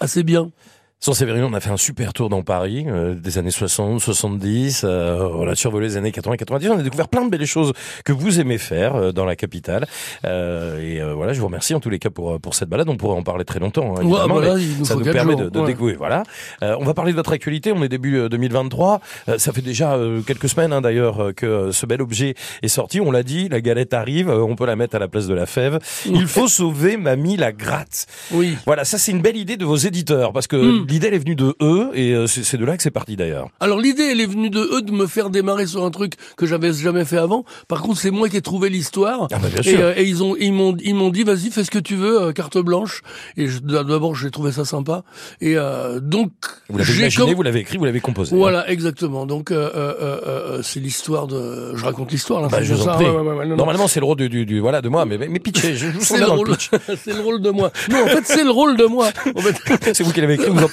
[0.00, 0.50] assez bien.
[0.98, 4.80] Sans Séverine, on a fait un super tour dans Paris, euh, des années 60, 70,
[4.84, 7.74] euh, on a survolé les années 80, 90, on a découvert plein de belles choses
[8.06, 9.86] que vous aimez faire euh, dans la capitale.
[10.24, 12.88] Euh, et euh, voilà, je vous remercie en tous les cas pour, pour cette balade,
[12.88, 15.04] on pourrait en parler très longtemps, hein, Ouais, évidemment, voilà, mais il nous ça nous
[15.04, 15.66] permet jours, de, de ouais.
[15.66, 15.98] découvrir.
[15.98, 16.22] Voilà.
[16.62, 19.60] Euh, on va parler de votre actualité, on est début euh, 2023, Euh, ça fait
[19.62, 23.10] déjà euh, quelques semaines hein, d'ailleurs euh, que euh, ce bel objet est sorti, on
[23.10, 25.44] l'a dit, la galette arrive, euh, on peut la mettre à la place de la
[25.44, 25.78] fève.
[26.06, 28.06] Il faut sauver Mamie la gratte.
[28.32, 28.56] Oui.
[28.64, 30.85] Voilà, ça c'est une belle idée de vos éditeurs, parce que Hmm.
[30.88, 33.48] L'idée elle est venue de eux, et euh, c'est de là que c'est parti d'ailleurs.
[33.60, 36.46] Alors l'idée, elle est venue de eux de me faire démarrer sur un truc que
[36.46, 37.44] j'avais jamais fait avant.
[37.68, 39.28] Par contre, c'est moi qui ai trouvé l'histoire.
[39.32, 39.80] Ah bah bien Et, sûr.
[39.80, 42.20] euh, et ils ont ils m'ont ils m'ont dit vas-y fais ce que tu veux
[42.22, 43.02] euh, carte blanche
[43.36, 45.02] et je- d'abord j'ai trouvé ça sympa
[45.40, 46.30] et euh, donc
[46.68, 48.34] Vous l'avez imaginé, com- vous l'avez écrit, vous l'avez composé.
[48.34, 48.38] hein.
[48.38, 52.62] voilà exactement donc euh, euh, euh, euh, c'est l'histoire de je raconte l'histoire là Bah,
[52.62, 53.04] je comme vous en ça, prie.
[53.06, 53.56] ouais, ouais, ouais, non, non.
[53.56, 55.86] Normalement, c'est le rôle du, du, du- voilà de moi, mais mais, mais je, je
[56.00, 56.70] c'est le rôle pitch.
[57.04, 59.56] c'est le rôle de moi non en fait c'est le rôle de moi en fait.
[59.94, 60.68] C'est vous qui l'avez écrit, vous en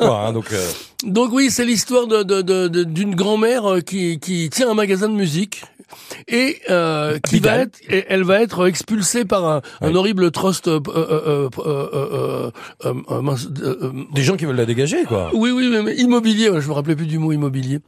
[0.00, 0.68] Hein, donc euh,
[1.04, 5.08] Donc oui, c'est l'histoire de, de, de- d'une grand-mère euh, qui, qui tient un magasin
[5.08, 5.62] de musique
[6.28, 7.78] et euh, qui va être,
[8.08, 9.44] elle va être expulsée par
[9.80, 10.68] un, horrible trust.
[10.68, 12.50] euh, euh,
[12.84, 15.30] euh, des gens qui veulent la dégager, quoi.
[15.34, 16.50] oui, oui, mais, immobilier.
[16.60, 17.80] Je me rappelais plus du mot immobilier.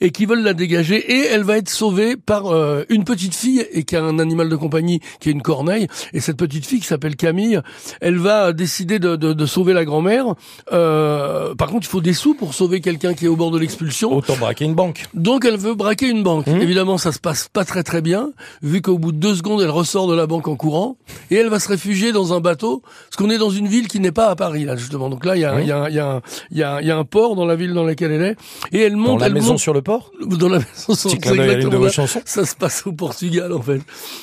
[0.00, 3.66] Et qui veulent la dégager et elle va être sauvée par euh, une petite fille
[3.72, 6.80] et qui a un animal de compagnie qui est une corneille et cette petite fille
[6.80, 7.60] qui s'appelle Camille,
[8.00, 10.34] elle va décider de, de, de sauver la grand-mère.
[10.72, 13.58] Euh, par contre, il faut des sous pour sauver quelqu'un qui est au bord de
[13.58, 14.12] l'expulsion.
[14.12, 15.04] Autant braquer une banque.
[15.14, 16.46] Donc elle veut braquer une banque.
[16.46, 16.60] Mmh.
[16.60, 18.30] Évidemment, ça se passe pas très très bien,
[18.62, 20.96] vu qu'au bout de deux secondes, elle ressort de la banque en courant
[21.30, 24.00] et elle va se réfugier dans un bateau, parce qu'on est dans une ville qui
[24.00, 25.08] n'est pas à Paris là justement.
[25.08, 25.60] Donc là, il y a, Mmh.
[25.62, 27.72] il y, a, il y, a, y, a, y a un port dans la ville
[27.74, 28.36] dans laquelle elle est
[28.72, 29.22] et elle monte.
[29.22, 30.10] elle maison sur le port.
[30.20, 30.94] dans la maison.
[30.94, 31.90] sur- de là.
[31.90, 32.20] chansons.
[32.24, 33.80] Ça se passe au Portugal en fait.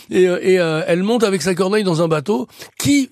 [0.09, 2.47] Et, euh, et euh, elle monte avec sa corneille dans un bateau
[2.79, 3.09] qui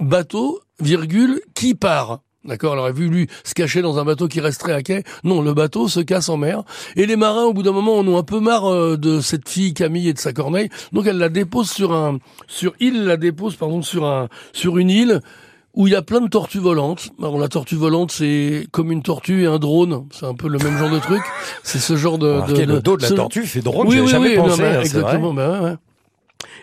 [0.00, 2.20] bateau virgule qui part?
[2.44, 5.02] D'accord, elle aurait voulu se cacher dans un bateau qui resterait à quai.
[5.24, 6.62] Non, le bateau se casse en mer.
[6.96, 9.48] Et les marins, au bout d'un moment, en ont un peu marre euh, de cette
[9.48, 10.70] fille Camille et de sa corneille.
[10.92, 14.88] Donc elle la dépose sur un, sur il la dépose pardon sur un, sur une
[14.88, 15.20] île
[15.78, 17.10] où il y a plein de tortues volantes.
[17.20, 20.06] Alors la tortue volante, c'est comme une tortue et un drone.
[20.10, 21.22] C'est un peu le même genre de truc.
[21.62, 24.00] C'est ce genre de, Remarquez, de, le dos de la ce- tortue fait drôle, oui,
[24.00, 24.60] oui, jamais oui, pensé.
[24.60, 24.80] non, hein, vrai.
[24.80, 25.32] exactement.
[25.32, 25.76] bah ouais, ouais.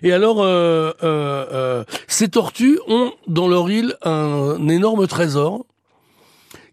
[0.03, 5.65] Et alors, euh, euh, euh, ces tortues ont dans leur île un énorme trésor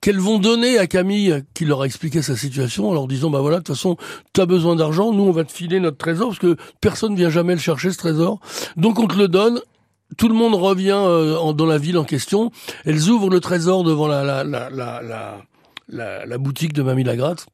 [0.01, 3.41] qu'elles vont donner à Camille, qui leur a expliqué sa situation, en leur disant, bah
[3.41, 3.97] voilà, de toute façon,
[4.33, 7.31] tu as besoin d'argent, nous on va te filer notre trésor, parce que personne vient
[7.31, 8.41] jamais le chercher, ce trésor.
[8.77, 9.61] Donc on te le donne,
[10.17, 12.51] tout le monde revient euh, en- dans la ville en question,
[12.85, 15.03] elles ouvrent le trésor devant la, la, la, la,
[15.89, 17.47] la, la- boutique de Mamie Lagratte,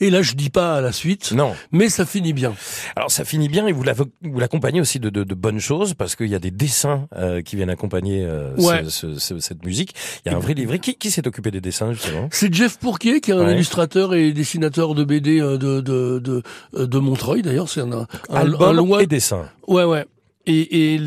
[0.00, 1.52] et là je dis pas à la suite, Non.
[1.72, 2.54] mais ça finit bien.
[2.94, 6.28] Alors ça finit bien et vous l'accompagnez aussi de, de, de bonnes choses parce qu'il
[6.28, 8.82] y a des dessins euh, qui viennent accompagner euh, ce- Ouais.
[8.88, 9.94] ce- ce- cette musique.
[10.24, 10.78] Il y a un vrai livret.
[10.78, 12.28] Qui, qui s'est occupé des dessins justement?
[12.30, 13.54] C'est Jeff Pourquier, qui est un Ouais.
[13.54, 16.42] illustrateur et dessinateur de BD euh, de de de,
[16.76, 17.42] euh, de Montreuil.
[17.42, 19.48] D'ailleurs, c'est un, un, un Album loin- et dessins.
[19.66, 20.04] Ouais, ouais.
[20.46, 21.00] Et, et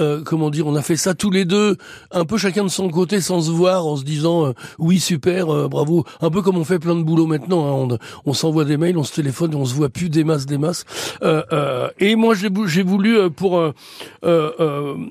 [0.00, 1.76] euh, comment dire, on a fait ça tous les deux,
[2.10, 5.52] un peu chacun de son côté, sans se voir, en se disant euh, oui super,
[5.54, 6.04] euh, bravo.
[6.20, 7.92] Un peu comme on fait plein de boulot maintenant.
[7.92, 7.98] hein.
[8.24, 10.84] On, s'envoie des mails, on se téléphone, on se voit plus des masses, des masses.
[11.98, 13.60] Et moi, j'ai vou- j'ai voulu pour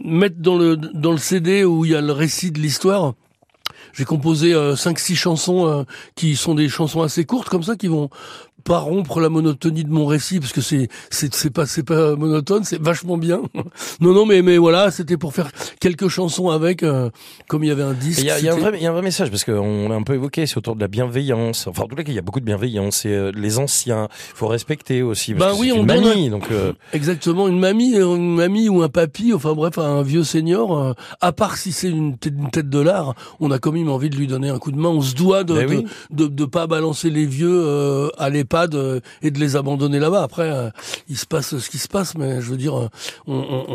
[0.03, 3.13] mettre dans le dans le CD où il y a le récit de l'histoire
[3.93, 7.87] j'ai composé euh, cinq six chansons qui sont des chansons assez courtes comme ça qui
[7.87, 8.09] vont
[8.63, 12.15] pas rompre la monotonie de mon récit parce que c'est c'est c'est pas c'est pas
[12.15, 13.41] monotone c'est vachement bien
[14.01, 15.49] non non mais mais voilà c'était pour faire
[15.79, 17.09] quelques chansons avec euh,
[17.47, 18.87] comme il y avait un disque Il y y a un c'était- vrai, il y
[18.87, 21.67] a un vrai message parce qu'on l'a un peu évoqué, c'est autour de la bienveillance.
[21.67, 22.97] Enfin, en tout cas, il y a beaucoup de bienveillance.
[23.03, 25.33] C'est euh, les anciens, faut respecter aussi.
[25.33, 28.81] Parce Bah que oui, on une mamie, donc euh, Exactement, une mamie, une mamie ou
[28.81, 30.77] un papy, enfin bref, un vieux senior.
[30.77, 33.89] euh, à part si c'est une, tête- une tête de l'art, on a quand même
[33.89, 34.89] envie de lui donner un coup de main.
[34.89, 35.85] On se doit de Mais de, oui.
[36.11, 38.29] de, de pas balancer les vieux euh, à
[38.75, 40.23] euh, et de les abandonner là-bas.
[40.23, 40.69] Après, euh,
[41.09, 42.87] il se passe ce qui se passe, mais je veux dire, euh,
[43.27, 43.65] on, on-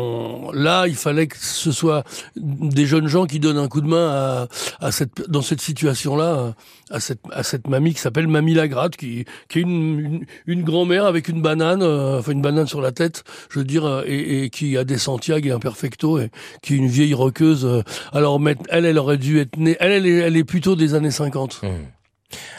[0.47, 2.03] on- là, il fallait que ce soit
[2.35, 4.47] des jeunes gens qui donnent un coup de main à,
[4.79, 6.53] à cette dans cette situation-là,
[6.89, 11.05] à cette à cette mamie qui s'appelle Mamie Lagratte, qui qui est une une, grand-mère
[11.05, 14.77] avec une banane, enfin une banane sur la tête, je veux dire, et, et qui
[14.77, 16.29] a des Santiago et un perfecto, et
[16.61, 17.67] qui est une vieille roqueuse.
[18.13, 21.11] alors elle, elle aurait dû être née, elle, elle est, elle est plutôt des années
[21.11, 21.61] 50.
[21.63, 21.69] hum.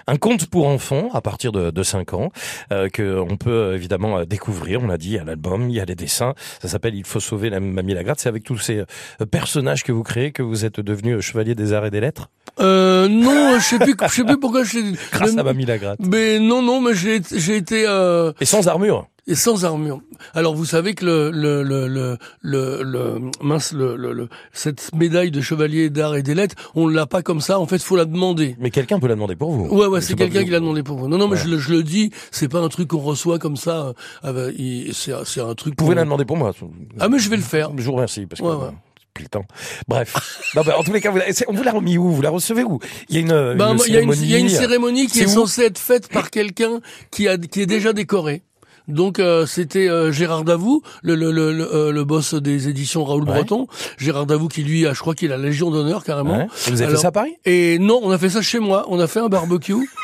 [0.07, 2.31] Un conte pour enfants à partir de, de 5 ans
[2.73, 4.83] euh, que on peut euh, évidemment euh, découvrir.
[4.83, 6.35] On l'a dit, il y a l'album, il y a les dessins.
[6.61, 8.21] Ça s'appelle Il faut sauver la mamie Lagratte.
[8.21, 11.73] C'est avec tous ces euh, personnages que vous créez que vous êtes devenu chevalier des
[11.73, 12.31] arts et des lettres?
[12.59, 14.79] Euh, non, je sais plus, je sais plus pourquoi je
[15.13, 16.01] grâce le- à mamie Lagratte.
[16.01, 19.07] Mais non, non, mais j'ai j'ai été euh, Et sans armure.
[19.31, 20.01] Et sans armure.
[20.35, 24.95] Alors vous savez que le le le le le, le- mince le, le, le- cette
[24.95, 27.59] médaille de chevalier d'art et des lettres, on l'a pas comme ça.
[27.59, 28.57] En fait, faut la demander.
[28.59, 29.67] Mais quelqu'un peut la demander pour vous.
[29.75, 31.09] Ouais, ouais, C'est quelqu'un qui l'a demandé pour vous.
[31.09, 31.43] Non, non, mais Ouais.
[31.45, 33.93] je, le- je le dis, c'est pas un truc qu'on reçoit comme ça.
[34.23, 35.75] avec- il- c'est un- c'est un truc.
[35.79, 36.53] Vous pouvez la demander pour moi.
[36.99, 37.71] Ah, mais je vais le faire.
[37.77, 38.71] Je vous remercie parce que Ouais, bon, ouais.
[39.15, 39.45] plus le temps.
[39.89, 40.15] Bref.
[40.57, 42.11] non, bah, en tous les cas, vous la- on vous l'a remis où?
[42.11, 42.79] Vous la recevez où?
[43.09, 44.21] Il y a une, Ben, une moi, il y a une, cérémonie.
[44.23, 45.29] il y a une cérémonie qui est, où?
[45.31, 48.43] censée être faite par quelqu'un qui a qui est déjà décoré.
[48.91, 53.05] Donc euh, c'était euh, Gérard Davout, le le, le, le, euh, le boss des éditions
[53.05, 53.35] Raoul Ouais.
[53.35, 53.67] Breton.
[53.99, 56.37] Gérard Davout qui lui a, je crois qu'il a la Légion d'honneur carrément.
[56.39, 56.47] Ouais.
[56.67, 57.35] Et vous avez Alors- fait ça à Paris?
[57.45, 58.85] Et non, on a fait ça chez moi.
[58.89, 59.89] On a fait un barbecue.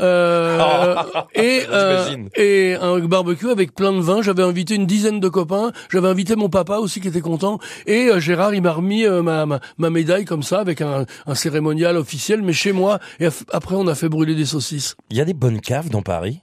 [0.00, 0.94] Euh,
[1.34, 4.20] et euh, et un barbecue avec plein de vin.
[4.22, 5.72] J'avais invité une dizaine de copains.
[5.90, 7.58] J'avais invité mon papa aussi qui était content.
[7.86, 11.06] Et euh, Gérard, il m'a remis euh, ma, ma ma médaille comme ça avec un,
[11.26, 12.98] un cérémonial officiel, mais chez moi.
[13.18, 14.94] Et après, on a fait brûler des saucisses.
[15.10, 16.42] Il y a des bonnes caves dans Paris?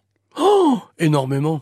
[1.00, 1.62] Énormément.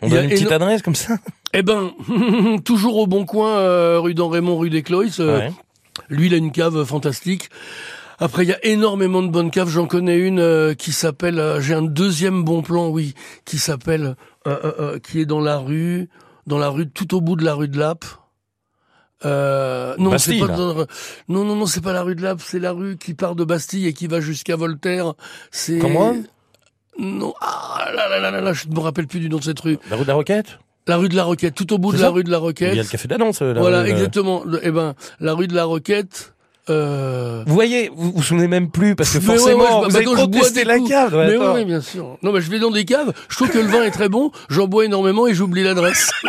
[0.00, 1.16] On Il y a donne une petite éno- adresse comme ça?
[1.52, 1.92] Eh ben,
[2.64, 5.20] toujours au bon coin, euh, rue d'En-Raymond, rue des Cloïs.
[5.20, 5.52] euh, Ouais.
[6.08, 7.50] Lui, il a une cave fantastique.
[8.18, 9.68] Après, il y a énormément de bonnes caves.
[9.68, 11.38] J'en connais une euh, qui s'appelle.
[11.38, 13.14] euh, J'ai un deuxième bon plan, oui,
[13.44, 14.16] qui s'appelle,
[15.02, 16.08] qui est dans la rue,
[16.46, 18.04] dans la rue, tout au bout de la rue de Lappe.
[19.24, 20.56] Euh, non, c'est Bastille, pas
[21.28, 23.44] non, non, non, c'est pas la rue de Lappe, c'est la rue qui part de
[23.44, 25.14] Bastille et qui va jusqu'à Voltaire.
[25.52, 26.16] C'est Comment
[26.98, 29.44] Non, ah là là là là là, je ne me rappelle plus du nom de
[29.44, 29.78] cette rue.
[29.90, 32.10] La rue de la Roquette La rue de la Roquette, tout au bout de la
[32.10, 32.74] rue de la Il Roquette.
[32.74, 33.40] y a le café Danse.
[33.40, 33.92] la Voilà, rue, euh.
[33.92, 34.42] exactement.
[34.62, 36.34] Eh ben, la rue de la Roquette.
[36.70, 37.42] Euh...
[37.46, 39.96] Vous voyez, vous vous souvenez même plus parce que Mais forcément, ouais, je- vous bah,
[39.96, 40.90] avez quand trop je bois testé des la coups.
[40.90, 41.14] cave.
[41.14, 42.18] Ouais, mais oui, bien sûr.
[42.22, 43.12] Non, mais je vais dans des caves.
[43.28, 44.30] Je trouve que le vin est très bon.
[44.48, 46.12] J'en bois énormément et j'oublie l'adresse.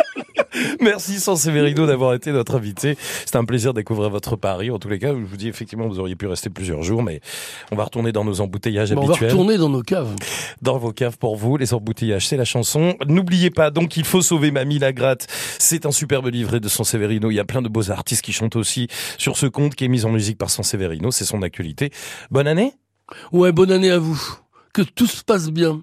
[0.80, 2.96] Merci Sanseverino d'avoir été notre invité.
[3.24, 4.70] C'était un plaisir de découvrir votre Paris.
[4.70, 7.20] En tous les cas, je vous dis effectivement, vous auriez pu rester plusieurs jours, mais
[7.72, 9.30] on va retourner dans nos embouteillages Bon, on va habituels.
[9.30, 10.14] retourner dans nos caves.
[10.62, 11.56] dans vos caves pour vous.
[11.56, 12.96] Les embouteillages, c'est la chanson.
[13.06, 15.26] N'oubliez pas, donc, il faut sauver Mamie Lagratte.
[15.58, 17.30] C'est un superbe livret de Sanseverino.
[17.30, 18.88] Il y a plein de beaux artistes qui chantent aussi
[19.18, 21.10] sur ce conte qui est mis en musique par Sanseverino.
[21.10, 21.90] C'est son actualité.
[22.30, 22.72] Bonne année.
[23.32, 24.20] Ouais, bonne année à vous.
[24.72, 25.82] Que tout se passe bien.